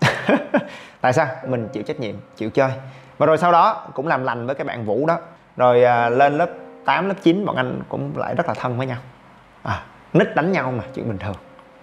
Tại 1.00 1.12
sao? 1.12 1.26
Mình 1.46 1.68
chịu 1.72 1.82
trách 1.82 2.00
nhiệm 2.00 2.14
chịu 2.36 2.50
chơi. 2.50 2.70
Và 3.18 3.26
rồi 3.26 3.38
sau 3.38 3.52
đó 3.52 3.86
cũng 3.94 4.06
làm 4.06 4.24
lành 4.24 4.46
với 4.46 4.54
cái 4.54 4.64
bạn 4.64 4.84
vũ 4.84 5.06
đó. 5.06 5.18
Rồi 5.56 5.82
ờ, 5.82 6.08
lên 6.08 6.38
lớp 6.38 6.50
8, 6.84 7.08
lớp 7.08 7.14
9 7.22 7.46
bọn 7.46 7.56
anh 7.56 7.80
cũng 7.88 8.12
lại 8.16 8.34
rất 8.34 8.48
là 8.48 8.54
thân 8.54 8.78
với 8.78 8.86
nhau. 8.86 8.98
À, 9.62 9.82
nít 10.12 10.34
đánh 10.34 10.52
nhau 10.52 10.72
mà 10.76 10.84
chuyện 10.94 11.08
bình 11.08 11.18
thường. 11.18 11.34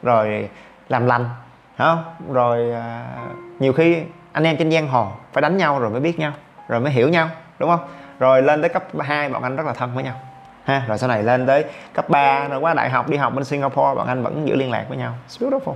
Rồi 0.04 0.50
làm 0.90 1.06
lành 1.06 1.26
không 1.78 2.04
rồi 2.34 2.72
à, 2.72 3.06
nhiều 3.60 3.74
khi 3.74 4.04
anh 4.36 4.44
em 4.44 4.58
trên 4.58 4.72
giang 4.72 4.88
hồ 4.88 5.12
phải 5.34 5.42
đánh 5.42 5.58
nhau 5.58 5.80
rồi 5.80 5.90
mới 5.90 6.00
biết 6.00 6.20
nhau 6.20 6.32
rồi 6.68 6.80
mới 6.80 6.92
hiểu 6.92 7.10
nhau 7.10 7.30
đúng 7.60 7.70
không? 7.70 7.80
Rồi 8.20 8.42
lên 8.42 8.62
tới 8.62 8.70
cấp 8.70 8.84
2 9.00 9.30
bọn 9.30 9.44
anh 9.44 9.56
rất 9.56 9.66
là 9.66 9.74
thân 9.74 9.92
với 9.96 10.04
nhau. 10.04 10.14
Ha 10.64 10.84
rồi 10.88 10.98
sau 10.98 11.10
này 11.10 11.24
lên 11.24 11.48
tới 11.48 11.66
cấp 11.94 12.10
3 12.10 12.48
rồi 12.48 12.60
qua 12.60 12.74
đại 12.74 12.90
học 12.90 13.10
đi 13.10 13.18
học 13.18 13.34
bên 13.34 13.44
Singapore 13.44 13.96
bọn 13.96 14.08
anh 14.08 14.24
vẫn 14.24 14.48
giữ 14.48 14.56
liên 14.56 14.72
lạc 14.72 14.86
với 14.90 14.98
nhau. 14.98 15.14
It's 15.30 15.50
beautiful. 15.50 15.74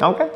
Ok. 0.00 0.16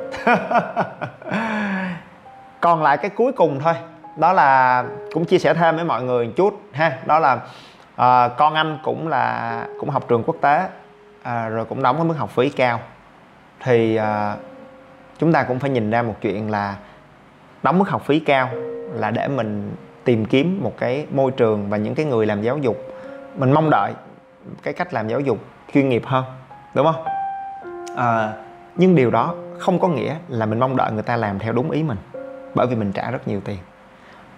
Còn 2.60 2.82
lại 2.82 2.96
cái 2.96 3.10
cuối 3.10 3.32
cùng 3.32 3.60
thôi. 3.60 3.74
Đó 4.16 4.32
là 4.32 4.84
cũng 5.12 5.24
chia 5.24 5.38
sẻ 5.38 5.54
thêm 5.54 5.76
với 5.76 5.84
mọi 5.84 6.02
người 6.02 6.26
một 6.26 6.32
chút 6.36 6.60
ha. 6.72 6.98
Đó 7.06 7.18
là 7.18 7.34
uh, 7.34 8.36
con 8.36 8.54
anh 8.54 8.78
cũng 8.82 9.08
là 9.08 9.66
cũng 9.80 9.90
học 9.90 10.04
trường 10.08 10.22
quốc 10.26 10.36
tế 10.40 10.64
uh, 11.20 11.52
rồi 11.52 11.64
cũng 11.64 11.82
đóng 11.82 11.96
cái 11.96 12.04
mức 12.04 12.14
học 12.18 12.30
phí 12.30 12.48
cao. 12.48 12.80
Thì 13.60 13.98
uh, 13.98 14.38
chúng 15.18 15.32
ta 15.32 15.42
cũng 15.42 15.58
phải 15.58 15.70
nhìn 15.70 15.90
ra 15.90 16.02
một 16.02 16.14
chuyện 16.20 16.50
là 16.50 16.76
đóng 17.64 17.78
mức 17.78 17.88
học 17.88 18.02
phí 18.04 18.18
cao 18.18 18.48
là 18.92 19.10
để 19.10 19.28
mình 19.28 19.72
tìm 20.04 20.24
kiếm 20.24 20.60
một 20.62 20.72
cái 20.78 21.06
môi 21.10 21.30
trường 21.30 21.70
và 21.70 21.76
những 21.76 21.94
cái 21.94 22.06
người 22.06 22.26
làm 22.26 22.42
giáo 22.42 22.58
dục. 22.58 22.76
Mình 23.36 23.52
mong 23.52 23.70
đợi 23.70 23.92
cái 24.62 24.74
cách 24.74 24.94
làm 24.94 25.08
giáo 25.08 25.20
dục 25.20 25.38
chuyên 25.74 25.88
nghiệp 25.88 26.02
hơn 26.06 26.24
đúng 26.74 26.86
không? 26.86 27.04
À, 27.96 28.32
nhưng 28.76 28.94
điều 28.94 29.10
đó 29.10 29.34
không 29.58 29.78
có 29.78 29.88
nghĩa 29.88 30.14
là 30.28 30.46
mình 30.46 30.60
mong 30.60 30.76
đợi 30.76 30.92
người 30.92 31.02
ta 31.02 31.16
làm 31.16 31.38
theo 31.38 31.52
đúng 31.52 31.70
ý 31.70 31.82
mình 31.82 31.98
bởi 32.54 32.66
vì 32.66 32.76
mình 32.76 32.92
trả 32.92 33.10
rất 33.10 33.28
nhiều 33.28 33.40
tiền. 33.44 33.58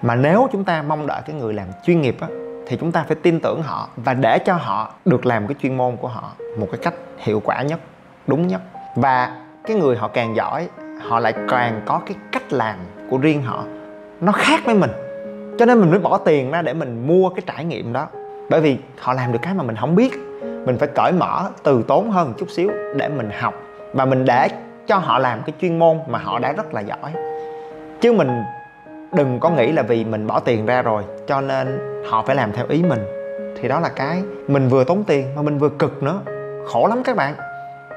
Mà 0.03 0.15
nếu 0.15 0.49
chúng 0.53 0.65
ta 0.65 0.83
mong 0.83 1.07
đợi 1.07 1.23
cái 1.27 1.37
người 1.37 1.55
làm 1.55 1.67
chuyên 1.85 2.01
nghiệp 2.01 2.17
á, 2.21 2.29
thì 2.67 2.77
chúng 2.81 2.93
ta 2.93 3.05
phải 3.09 3.17
tin 3.23 3.41
tưởng 3.41 3.63
họ 3.63 3.89
và 3.97 4.15
để 4.15 4.39
cho 4.39 4.55
họ 4.55 4.95
được 5.05 5.27
làm 5.27 5.47
cái 5.47 5.55
chuyên 5.63 5.77
môn 5.77 5.97
của 5.97 6.09
họ 6.09 6.33
một 6.59 6.69
cái 6.73 6.81
cách 6.83 6.95
hiệu 7.19 7.43
quả 7.45 7.63
nhất 7.63 7.81
đúng 8.27 8.47
nhất. 8.47 8.61
Và 8.95 9.37
cái 9.65 9.77
người 9.77 9.97
họ 9.97 10.09
càng 10.09 10.37
giỏi 10.37 10.69
họ 11.09 11.21
lại 11.21 11.35
càng 11.49 11.83
có 11.87 12.01
cái 12.07 12.17
cách 12.33 12.53
làm 12.53 12.77
của 13.11 13.19
riêng 13.19 13.43
họ, 13.43 13.65
nó 14.21 14.33
khác 14.33 14.61
với 14.65 14.75
mình. 14.75 14.91
Cho 15.59 15.65
nên 15.67 15.81
mình 15.81 15.91
mới 15.91 15.99
bỏ 15.99 16.19
tiền 16.19 16.51
ra 16.51 16.63
để 16.63 16.75
mình 16.75 17.07
mua 17.07 17.29
cái 17.29 17.43
trải 17.47 17.65
nghiệm 17.65 17.93
đó. 17.93 18.07
Bởi 18.51 18.61
vì 18.61 18.77
họ 18.99 19.13
làm 19.13 19.33
được 19.33 19.39
cái 19.43 19.55
mà 19.55 19.63
mình 19.63 19.77
không 19.77 19.95
biết. 19.95 20.13
Mình 20.43 20.77
phải 20.79 20.89
cởi 20.95 21.13
mở, 21.13 21.51
từ 21.63 21.83
tốn 21.89 22.11
hơn 22.11 22.29
một 22.29 22.35
chút 22.39 22.51
xíu 22.51 22.71
để 22.97 23.09
mình 23.09 23.31
học. 23.39 23.55
Và 23.93 24.05
mình 24.05 24.25
để 24.25 24.49
cho 24.87 24.97
họ 24.97 25.19
làm 25.19 25.43
cái 25.47 25.55
chuyên 25.61 25.79
môn 25.79 25.99
mà 26.09 26.19
họ 26.19 26.39
đã 26.39 26.53
rất 26.53 26.75
là 26.75 26.81
giỏi. 26.81 27.13
Chứ 28.01 28.13
mình 28.13 28.43
đừng 29.13 29.41
có 29.41 29.51
nghĩ 29.51 29.73
là 29.73 29.83
vì 29.83 30.05
mình 30.05 30.27
bỏ 30.27 30.41
tiền 30.41 30.67
ra 30.67 30.83
rồi, 30.83 31.03
cho 31.27 31.41
nên 31.41 31.79
họ 32.11 32.23
phải 32.23 32.37
làm 32.37 32.53
theo 32.53 32.67
ý 32.69 32.83
mình. 32.83 33.01
Thì 33.61 33.69
đó 33.69 33.81
là 33.81 33.89
cái. 33.89 34.23
Mình 34.49 34.69
vừa 34.69 34.85
tốn 34.85 35.05
tiền 35.05 35.27
mà 35.37 35.43
mình 35.43 35.59
vừa 35.59 35.69
cực 35.69 36.03
nữa. 36.03 36.21
Khổ 36.73 36.87
lắm 36.89 37.03
các 37.05 37.17
bạn. 37.17 37.35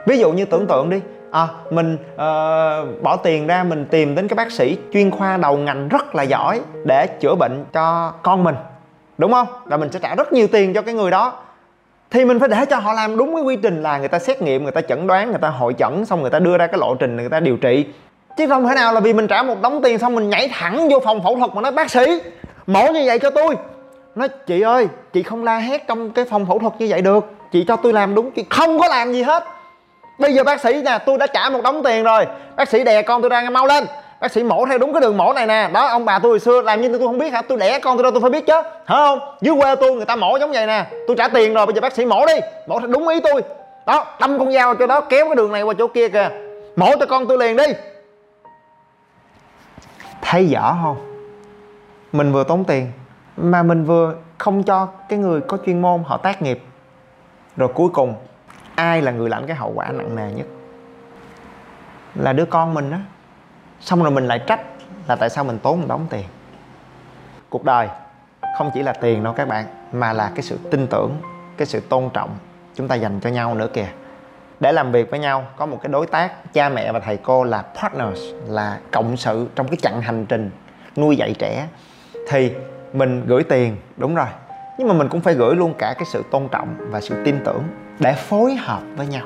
Ví 0.08 0.19
dụ 0.19 0.32
như 0.32 0.45
tưởng 0.45 0.67
tượng 0.67 0.89
đi 0.89 1.02
à, 1.32 1.48
mình 1.72 1.98
uh, 2.13 3.02
bỏ 3.04 3.15
tiền 3.24 3.48
ra 3.48 3.63
mình 3.63 3.86
tìm 3.86 4.15
đến 4.15 4.28
cái 4.28 4.36
bác 4.36 4.52
sĩ 4.52 4.78
chuyên 4.94 5.12
khoa 5.12 5.38
đầu 5.38 5.58
ngành 5.58 5.88
rất 5.88 6.15
là 6.15 6.24
giỏi 6.24 6.62
để 6.86 7.08
chữa 7.08 7.36
bệnh 7.36 7.65
cho 7.74 8.13
con 8.24 8.44
mình 8.44 8.56
đúng 9.18 9.32
không? 9.32 9.48
Là 9.65 9.78
mình 9.78 9.92
sẽ 9.92 10.00
trả 10.00 10.15
rất 10.15 10.34
nhiều 10.34 10.48
tiền 10.48 10.74
cho 10.74 10.82
cái 10.82 10.94
người 10.94 11.12
đó. 11.12 11.34
Thì 12.12 12.26
mình 12.26 12.39
phải 12.39 12.50
để 12.50 12.65
cho 12.65 12.80
họ 12.80 12.94
làm 12.94 13.18
đúng 13.18 13.36
cái 13.36 13.44
quy 13.44 13.56
trình 13.56 13.84
là 13.84 13.98
người 13.98 14.08
ta 14.08 14.20
xét 14.20 14.42
nghiệm 14.42 14.63
người 14.63 14.72
ta 14.72 14.82
chẩn 14.82 15.08
đoán 15.08 15.30
người 15.30 15.39
ta 15.42 15.50
hội 15.50 15.74
chẩn 15.78 16.06
xong 16.06 16.22
người 16.22 16.32
ta 16.32 16.39
đưa 16.39 16.58
ra 16.58 16.68
cái 16.68 16.78
lộ 16.78 16.96
trình 16.96 17.18
người 17.18 17.30
ta 17.30 17.39
điều 17.39 17.58
trị. 17.58 17.86
Chứ 18.38 18.48
không 18.48 18.68
thể 18.68 18.76
nào 18.76 18.94
là 18.94 19.00
vì 19.00 19.13
mình 19.13 19.28
trả 19.28 19.44
một 19.44 19.62
đống 19.62 19.82
tiền 19.84 20.00
xong 20.00 20.15
mình 20.15 20.30
nhảy 20.30 20.50
thẳng 20.54 20.89
vô 20.89 21.00
phòng 21.00 21.24
phẫu 21.24 21.36
thuật 21.36 21.52
mà 21.56 21.62
nói 21.62 21.72
bác 21.72 21.92
sĩ 21.92 22.22
mổ 22.68 22.88
như 22.88 23.04
vậy 23.06 23.20
cho 23.20 23.30
tôi. 23.30 23.58
Nói 24.15 24.28
chị 24.28 24.62
ơi 24.62 24.88
chị 25.13 25.24
không 25.24 25.44
la 25.44 25.58
hét 25.58 25.88
trong 25.88 26.12
cái 26.12 26.26
phòng 26.26 26.46
phẫu 26.46 26.60
thuật 26.60 26.74
như 26.80 26.88
vậy 26.89 27.02
được. 27.02 27.32
Chị 27.52 27.65
cho 27.68 27.76
tôi 27.76 27.94
làm 27.94 28.15
đúng 28.15 28.32
chị 28.32 28.46
không 28.50 28.80
có 28.80 28.88
làm 28.88 29.13
gì 29.13 29.24
hết 29.24 29.44
bây 30.20 30.34
giờ 30.34 30.44
bác 30.44 30.60
sĩ 30.62 30.82
nè, 30.86 30.98
tôi 31.06 31.18
đã 31.18 31.28
trả 31.28 31.50
một 31.50 31.62
đống 31.64 31.84
tiền 31.84 32.04
rồi. 32.04 32.28
Bác 32.56 32.70
sĩ 32.70 32.84
đè 32.84 33.02
con 33.02 33.22
tôi 33.22 33.30
ra 33.30 33.50
mau 33.50 33.66
lên. 33.66 33.86
Bác 34.20 34.32
sĩ 34.32 34.44
mổ 34.44 34.66
theo 34.66 34.78
đúng 34.78 34.94
cái 34.94 35.02
đường 35.02 35.18
mổ 35.18 35.34
này 35.34 35.48
nè. 35.48 35.70
Đó, 35.74 35.88
ông 35.88 36.06
bà 36.06 36.20
tôi 36.20 36.30
hồi 36.30 36.40
xưa 36.40 36.62
làm 36.62 36.82
như 36.82 36.90
tôi 36.90 37.00
không 37.08 37.18
biết 37.18 37.34
hả? 37.34 37.42
Tôi 37.42 37.58
đẻ 37.58 37.80
con 37.80 37.98
tôi 37.98 38.04
đâu 38.04 38.12
tôi 38.12 38.22
phải 38.22 38.30
biết 38.30 38.48
chứ. 38.48 38.54
Hả 38.86 38.96
không? 38.96 39.20
Dưới 39.42 39.56
quê 39.62 39.76
tôi 39.76 39.92
người 39.92 40.06
ta 40.06 40.16
mổ 40.16 40.38
giống 40.40 40.52
vậy 40.52 40.68
nè. 40.68 40.86
Tôi 41.08 41.16
trả 41.18 41.28
tiền 41.28 41.54
rồi, 41.54 41.66
bây 41.66 41.76
giờ 41.76 41.82
bác 41.82 41.94
sĩ 41.94 42.06
mổ 42.06 42.26
đi. 42.26 42.34
Mổ 42.68 42.80
theo 42.80 42.88
đúng 42.88 43.08
ý 43.08 43.20
tôi. 43.20 43.42
Đó, 43.86 44.06
đâm 44.20 44.40
con 44.40 44.52
dao 44.52 44.76
cho 44.76 44.88
đó 44.88 45.02
kéo 45.02 45.26
cái 45.26 45.36
đường 45.36 45.52
này 45.52 45.62
qua 45.62 45.74
chỗ 45.78 45.88
kia 45.88 46.10
kìa. 46.10 46.30
Mổ 46.76 46.92
cho 47.00 47.06
con 47.06 47.28
tôi 47.28 47.38
liền 47.38 47.58
đi. 47.58 47.66
Thấy 50.22 50.50
rõ 50.54 50.78
không? 50.84 50.98
Mình 52.12 52.32
vừa 52.32 52.44
tốn 52.44 52.64
tiền, 52.64 52.92
mà 53.38 53.64
mình 53.64 53.86
vừa 53.86 54.14
không 54.38 54.64
cho 54.64 54.88
cái 55.10 55.20
người 55.20 55.42
có 55.42 55.58
chuyên 55.66 55.82
môn 55.82 56.04
họ 56.06 56.18
tác 56.18 56.42
nghiệp. 56.42 56.62
Rồi 57.58 57.70
cuối 57.74 57.90
cùng 57.94 58.14
ai 58.80 59.02
là 59.02 59.12
người 59.12 59.30
lãnh 59.30 59.48
cái 59.48 59.56
hậu 59.56 59.72
quả 59.76 59.92
nặng 59.92 60.15
nề 60.15 60.32
nhất? 60.32 60.48
Là 62.15 62.34
đứa 62.34 62.46
con 62.46 62.74
mình 62.74 62.92
á. 62.92 63.00
Xong 63.80 64.02
rồi 64.02 64.12
mình 64.12 64.28
lại 64.28 64.39
trách 64.48 64.62
là 65.08 65.15
tại 65.15 65.30
sao 65.30 65.44
mình 65.44 65.60
tốn 65.60 65.80
một 65.80 65.86
đống 65.89 66.08
tiền. 66.10 66.26
Cuộc 67.50 67.65
đời 67.65 67.88
không 68.58 68.72
chỉ 68.74 68.84
là 68.84 68.94
tiền 68.94 69.24
đâu 69.24 69.34
các 69.34 69.48
bạn, 69.48 69.65
mà 69.92 70.13
là 70.13 70.32
cái 70.36 70.42
sự 70.42 70.60
tin 70.72 70.88
tưởng, 70.88 71.18
cái 71.58 71.65
sự 71.65 71.80
tôn 71.80 72.10
trọng 72.13 72.30
chúng 72.76 72.88
ta 72.88 72.96
dành 72.96 73.20
cho 73.20 73.30
nhau 73.30 73.56
nữa 73.56 73.68
kìa. 73.74 73.88
Để 74.60 74.72
làm 74.72 74.92
việc 74.92 75.12
với 75.12 75.20
nhau, 75.20 75.46
có 75.58 75.65
một 75.65 75.80
cái 75.82 75.92
đối 75.92 76.08
tác, 76.08 76.54
cha 76.54 76.70
mẹ 76.70 76.92
và 76.92 77.00
thầy 77.00 77.18
cô 77.18 77.44
là 77.44 77.63
partners, 77.82 78.22
là 78.48 78.80
cộng 78.92 79.18
sự 79.18 79.48
trong 79.56 79.68
cái 79.68 79.78
chặng 79.82 80.02
hành 80.02 80.26
trình 80.26 80.52
nuôi 80.96 81.15
dạy 81.15 81.36
trẻ. 81.39 81.68
Thì 82.30 82.54
mình 82.94 83.26
gửi 83.28 83.44
tiền, 83.44 83.78
đúng 83.98 84.15
rồi. 84.15 84.28
Nhưng 84.78 84.88
mà 84.88 84.94
mình 84.94 85.10
cũng 85.10 85.22
phải 85.22 85.34
gửi 85.34 85.56
luôn 85.56 85.74
cả 85.78 85.94
cái 85.94 86.06
sự 86.06 86.24
tôn 86.32 86.48
trọng 86.52 86.76
và 86.80 87.02
sự 87.02 87.24
tin 87.26 87.39
tưởng 87.46 87.63
để 88.00 88.14
phối 88.14 88.56
hợp 88.56 88.82
với 88.96 89.08
nhau. 89.08 89.26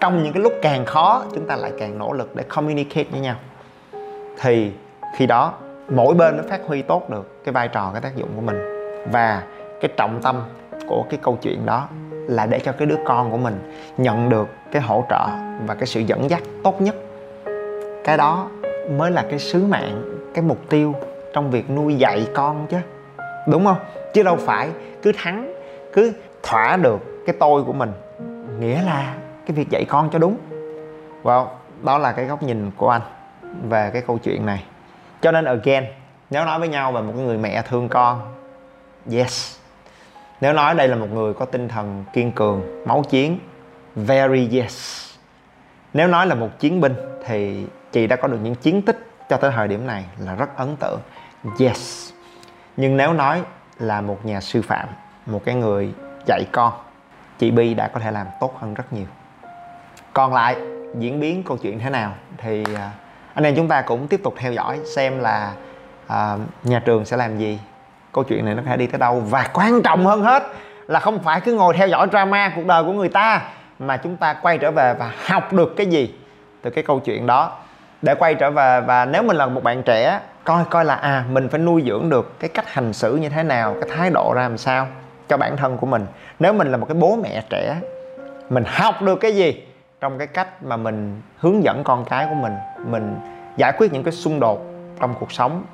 Trong 0.00 0.22
những 0.22 0.32
cái 0.32 0.42
lúc 0.42 0.52
càng 0.62 0.84
khó, 0.84 1.24
chúng 1.34 1.46
ta 1.46 1.56
lại 1.56 1.72
càng 1.78 1.98
nỗ 1.98 2.12
lực 2.12 2.36
để 2.36 2.42
communicate 2.42 3.06
với 3.10 3.20
nhau. 3.20 3.36
Thì 4.40 4.72
khi 5.16 5.26
đó, 5.26 5.52
mỗi 5.88 6.14
bên 6.14 6.36
nó 6.36 6.42
phát 6.50 6.60
huy 6.66 6.82
tốt 6.82 7.10
được 7.10 7.44
cái 7.44 7.52
vai 7.52 7.68
trò, 7.68 7.90
cái 7.92 8.02
tác 8.02 8.16
dụng 8.16 8.28
của 8.36 8.40
mình. 8.40 8.56
Và 9.12 9.42
cái 9.80 9.90
trọng 9.96 10.20
tâm 10.22 10.42
của 10.88 11.04
cái 11.10 11.18
câu 11.22 11.38
chuyện 11.42 11.66
đó 11.66 11.88
là 12.10 12.46
để 12.46 12.58
cho 12.58 12.72
cái 12.72 12.86
đứa 12.86 12.98
con 13.04 13.30
của 13.30 13.36
mình 13.36 13.72
nhận 13.96 14.28
được 14.28 14.48
cái 14.72 14.82
hỗ 14.82 15.04
trợ 15.10 15.26
và 15.66 15.74
cái 15.74 15.86
sự 15.86 16.00
dẫn 16.00 16.30
dắt 16.30 16.42
tốt 16.62 16.80
nhất. 16.80 16.94
Cái 18.04 18.16
đó 18.16 18.48
mới 18.90 19.10
là 19.10 19.24
cái 19.30 19.38
sứ 19.38 19.66
mạng, 19.66 20.02
cái 20.34 20.44
mục 20.44 20.58
tiêu 20.68 20.94
trong 21.32 21.50
việc 21.50 21.70
nuôi 21.70 21.94
dạy 21.94 22.26
con 22.34 22.66
chứ. 22.66 22.76
Đúng 23.48 23.64
không? 23.64 23.78
Chứ 24.14 24.22
đâu 24.22 24.36
phải 24.36 24.68
cứ 25.02 25.12
thắng, 25.16 25.54
cứ 25.92 26.12
thỏa 26.42 26.76
được 26.76 27.13
cái 27.26 27.36
tôi 27.40 27.64
của 27.64 27.72
mình 27.72 27.92
nghĩa 28.58 28.82
là 28.82 29.14
cái 29.46 29.56
việc 29.56 29.70
dạy 29.70 29.84
con 29.88 30.10
cho 30.12 30.18
đúng. 30.18 30.36
Well, 31.22 31.46
đó 31.82 31.98
là 31.98 32.12
cái 32.12 32.24
góc 32.24 32.42
nhìn 32.42 32.70
của 32.76 32.88
anh 32.90 33.02
về 33.68 33.90
cái 33.92 34.02
câu 34.06 34.18
chuyện 34.18 34.46
này. 34.46 34.64
Cho 35.20 35.32
nên 35.32 35.44
again 35.44 35.84
nếu 36.30 36.44
nói 36.44 36.58
với 36.58 36.68
nhau 36.68 36.92
về 36.92 37.02
một 37.02 37.12
người 37.16 37.38
mẹ 37.38 37.62
thương 37.62 37.88
con 37.88 38.20
yes. 39.12 39.56
Nếu 40.40 40.52
nói 40.52 40.74
đây 40.74 40.88
là 40.88 40.96
một 40.96 41.06
người 41.12 41.34
có 41.34 41.44
tinh 41.44 41.68
thần 41.68 42.04
kiên 42.12 42.32
cường 42.32 42.84
máu 42.86 43.02
chiến 43.10 43.38
very 43.96 44.60
yes. 44.60 45.04
Nếu 45.94 46.08
nói 46.08 46.26
là 46.26 46.34
một 46.34 46.48
chiến 46.58 46.80
binh 46.80 46.94
thì 47.26 47.66
chị 47.92 48.06
đã 48.06 48.16
có 48.16 48.28
được 48.28 48.38
những 48.42 48.54
chiến 48.54 48.82
tích 48.82 49.06
cho 49.28 49.36
tới 49.36 49.50
thời 49.54 49.68
điểm 49.68 49.86
này 49.86 50.04
là 50.18 50.34
rất 50.34 50.56
ấn 50.56 50.76
tượng. 50.76 51.00
Yes. 51.60 52.12
Nhưng 52.76 52.96
nếu 52.96 53.12
nói 53.12 53.42
là 53.78 54.00
một 54.00 54.26
nhà 54.26 54.40
sư 54.40 54.62
phạm 54.62 54.88
một 55.26 55.42
cái 55.44 55.54
người 55.54 55.94
dạy 56.26 56.44
con 56.52 56.72
chị 57.38 57.50
Bi 57.50 57.74
đã 57.74 57.88
có 57.88 58.00
thể 58.00 58.10
làm 58.10 58.26
tốt 58.40 58.58
hơn 58.60 58.74
rất 58.74 58.92
nhiều. 58.92 59.06
Còn 60.12 60.34
lại 60.34 60.56
diễn 60.98 61.20
biến 61.20 61.42
câu 61.42 61.56
chuyện 61.56 61.78
thế 61.78 61.90
nào 61.90 62.12
thì 62.38 62.64
à, 62.76 62.90
anh 63.34 63.44
em 63.44 63.54
chúng 63.56 63.68
ta 63.68 63.82
cũng 63.82 64.08
tiếp 64.08 64.20
tục 64.24 64.34
theo 64.36 64.52
dõi 64.52 64.80
xem 64.96 65.18
là 65.20 65.52
uh, 66.06 66.40
nhà 66.62 66.78
trường 66.84 67.04
sẽ 67.04 67.16
làm 67.16 67.38
gì. 67.38 67.60
Câu 68.12 68.24
chuyện 68.24 68.44
này 68.44 68.54
nó 68.54 68.62
sẽ 68.66 68.76
đi 68.76 68.86
tới 68.86 68.98
đâu. 68.98 69.20
Và 69.20 69.50
quan 69.52 69.82
trọng 69.82 70.06
hơn 70.06 70.22
hết 70.22 70.42
là 70.86 71.00
không 71.00 71.22
phải 71.22 71.40
cứ 71.40 71.54
ngồi 71.54 71.74
theo 71.74 71.88
dõi 71.88 72.08
drama 72.10 72.52
cuộc 72.56 72.66
đời 72.66 72.84
của 72.84 72.92
người 72.92 73.08
ta 73.08 73.42
mà 73.78 73.96
chúng 73.96 74.16
ta 74.16 74.34
quay 74.34 74.58
trở 74.58 74.70
về 74.70 74.94
và 74.98 75.12
học 75.26 75.52
được 75.52 75.74
cái 75.76 75.86
gì 75.86 76.14
từ 76.62 76.70
cái 76.70 76.84
câu 76.84 77.00
chuyện 77.00 77.26
đó. 77.26 77.52
Để 78.02 78.14
quay 78.14 78.34
trở 78.34 78.50
về 78.50 78.80
và 78.80 79.04
nếu 79.04 79.22
mình 79.22 79.36
là 79.36 79.46
một 79.46 79.62
bạn 79.62 79.82
trẻ 79.82 80.20
coi 80.44 80.64
coi 80.64 80.84
là 80.84 80.94
à 80.94 81.24
mình 81.30 81.48
phải 81.48 81.60
nuôi 81.60 81.82
dưỡng 81.86 82.08
được 82.08 82.40
cái 82.40 82.50
cách 82.54 82.72
hành 82.72 82.92
xử 82.92 83.16
như 83.16 83.28
thế 83.28 83.42
nào 83.42 83.76
cái 83.80 83.90
thái 83.96 84.10
độ 84.10 84.32
ra 84.34 84.42
làm 84.42 84.58
sao 84.58 84.86
cho 85.28 85.36
bản 85.36 85.56
thân 85.56 85.76
của 85.76 85.86
mình. 85.86 86.06
Nếu 86.38 86.52
mình 86.52 86.68
là 86.68 86.76
một 86.76 86.86
cái 86.88 86.96
bố 87.00 87.18
mẹ 87.22 87.42
trẻ 87.50 87.80
mình 88.50 88.64
học 88.66 89.02
được 89.02 89.16
cái 89.16 89.36
gì 89.36 89.66
trong 90.00 90.18
cái 90.18 90.26
cách 90.26 90.62
mà 90.62 90.76
mình 90.76 91.22
hướng 91.38 91.64
dẫn 91.64 91.84
con 91.84 92.04
cái 92.04 92.26
của 92.28 92.34
mình 92.34 92.52
mình 92.86 93.16
giải 93.56 93.72
quyết 93.78 93.92
những 93.92 94.02
cái 94.02 94.12
xung 94.12 94.40
đột 94.40 94.66
trong 95.00 95.14
cuộc 95.20 95.32
sống 95.32 95.64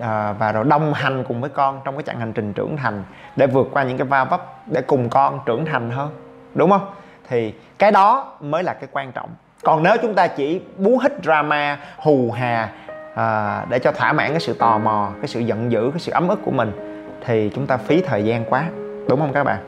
à, 0.00 0.32
và 0.32 0.52
rồi 0.52 0.64
đồng 0.64 0.92
hành 0.92 1.24
cùng 1.24 1.40
với 1.40 1.50
con 1.50 1.80
trong 1.84 1.96
cái 1.96 2.02
chặng 2.02 2.20
hành 2.20 2.32
trình 2.32 2.52
trưởng 2.52 2.76
thành 2.76 3.04
để 3.36 3.46
vượt 3.46 3.68
qua 3.72 3.82
những 3.82 3.98
cái 3.98 4.06
va 4.06 4.24
vấp 4.24 4.42
để 4.66 4.82
cùng 4.82 5.08
con 5.08 5.40
trưởng 5.46 5.64
thành 5.64 5.90
hơn 5.90 6.10
đúng 6.54 6.70
không? 6.70 6.90
Thì 7.28 7.54
cái 7.78 7.90
đó 7.90 8.36
mới 8.40 8.62
là 8.62 8.74
cái 8.74 8.88
quan 8.92 9.12
trọng. 9.12 9.28
Còn 9.64 9.82
nếu 9.82 9.96
chúng 10.02 10.14
ta 10.14 10.26
chỉ 10.26 10.60
bú 10.76 10.98
hít 10.98 11.12
drama 11.22 11.78
hù 11.96 12.30
hà 12.30 12.68
à, 13.14 13.64
để 13.68 13.78
cho 13.78 13.92
thỏa 13.92 14.12
mãn 14.12 14.30
cái 14.30 14.40
sự 14.40 14.54
tò 14.54 14.78
mò 14.78 15.10
cái 15.20 15.28
sự 15.28 15.40
giận 15.40 15.72
dữ 15.72 15.90
cái 15.90 16.00
sự 16.00 16.12
ấm 16.12 16.28
ức 16.28 16.40
của 16.44 16.50
mình 16.50 16.72
thì 17.26 17.50
chúng 17.54 17.66
ta 17.66 17.76
phí 17.76 18.00
thời 18.00 18.24
gian 18.24 18.44
quá 18.44 18.64
đúng 19.08 19.20
không 19.20 19.32
các 19.32 19.44
bạn? 19.44 19.64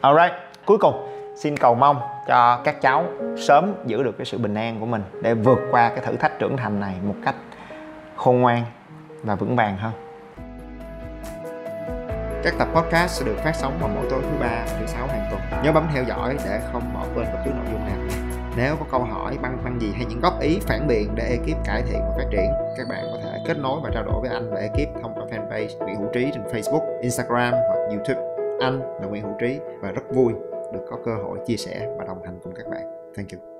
Alright 0.00 0.32
cuối 0.66 0.78
cùng 0.78 1.06
xin 1.36 1.56
cầu 1.56 1.74
mong 1.74 2.00
cho 2.28 2.60
các 2.64 2.80
cháu 2.80 3.04
sớm 3.38 3.74
giữ 3.86 4.02
được 4.02 4.18
cái 4.18 4.24
sự 4.24 4.38
bình 4.38 4.54
an 4.54 4.80
của 4.80 4.86
mình 4.86 5.02
để 5.22 5.34
vượt 5.34 5.58
qua 5.70 5.88
cái 5.88 6.04
thử 6.06 6.16
thách 6.16 6.38
trưởng 6.38 6.56
thành 6.56 6.80
này 6.80 6.94
một 7.06 7.14
cách 7.24 7.34
khôn 8.16 8.40
ngoan 8.40 8.64
và 9.22 9.34
vững 9.34 9.56
vàng 9.56 9.76
hơn. 9.76 9.92
Các 12.44 12.54
tập 12.58 12.68
podcast 12.74 13.10
sẽ 13.10 13.26
được 13.26 13.36
phát 13.44 13.54
sóng 13.54 13.78
vào 13.80 13.90
mỗi 13.94 14.06
tối 14.10 14.20
thứ 14.22 14.38
ba 14.40 14.64
thứ 14.78 14.86
sáu 14.86 15.06
hàng 15.06 15.28
tuần. 15.30 15.62
Nhớ 15.64 15.72
bấm 15.72 15.86
theo 15.94 16.04
dõi 16.04 16.36
để 16.44 16.60
không 16.72 16.82
bỏ 16.94 17.04
quên 17.14 17.26
bất 17.32 17.38
cứ 17.44 17.50
nội 17.50 17.66
dung 17.72 17.84
nào. 17.84 17.96
Nếu 18.56 18.76
có 18.76 18.86
câu 18.90 19.04
hỏi 19.04 19.38
băn 19.42 19.58
khoăn 19.62 19.78
gì 19.78 19.92
hay 19.96 20.04
những 20.04 20.20
góp 20.20 20.40
ý 20.40 20.60
phản 20.60 20.86
biện 20.86 21.08
để 21.14 21.24
ekip 21.24 21.64
cải 21.64 21.82
thiện 21.82 22.00
và 22.00 22.14
phát 22.16 22.26
triển 22.30 22.50
các 22.76 22.86
bạn 22.88 23.04
có 23.12 23.18
thể 23.22 23.38
kết 23.46 23.58
nối 23.58 23.80
và 23.82 23.90
trao 23.94 24.04
đổi 24.04 24.20
với 24.20 24.30
anh 24.30 24.50
và 24.50 24.60
ekip 24.60 25.02
thông 25.02 25.14
qua 25.14 25.24
fanpage 25.30 25.78
Nguyễn 25.78 25.96
Hữu 25.96 26.08
Trí 26.12 26.30
trên 26.34 26.44
Facebook, 26.44 27.00
Instagram 27.00 27.52
hoặc 27.52 27.78
YouTube 27.90 28.29
anh 28.60 28.80
là 29.00 29.06
Nguyễn 29.06 29.22
Hữu 29.22 29.34
Trí 29.40 29.58
và 29.80 29.92
rất 29.92 30.02
vui 30.14 30.32
được 30.72 30.80
có 30.90 30.98
cơ 31.04 31.14
hội 31.14 31.38
chia 31.46 31.56
sẻ 31.56 31.94
và 31.98 32.04
đồng 32.04 32.22
hành 32.22 32.38
cùng 32.42 32.52
các 32.56 32.66
bạn. 32.70 32.82
Thank 33.16 33.32
you. 33.32 33.59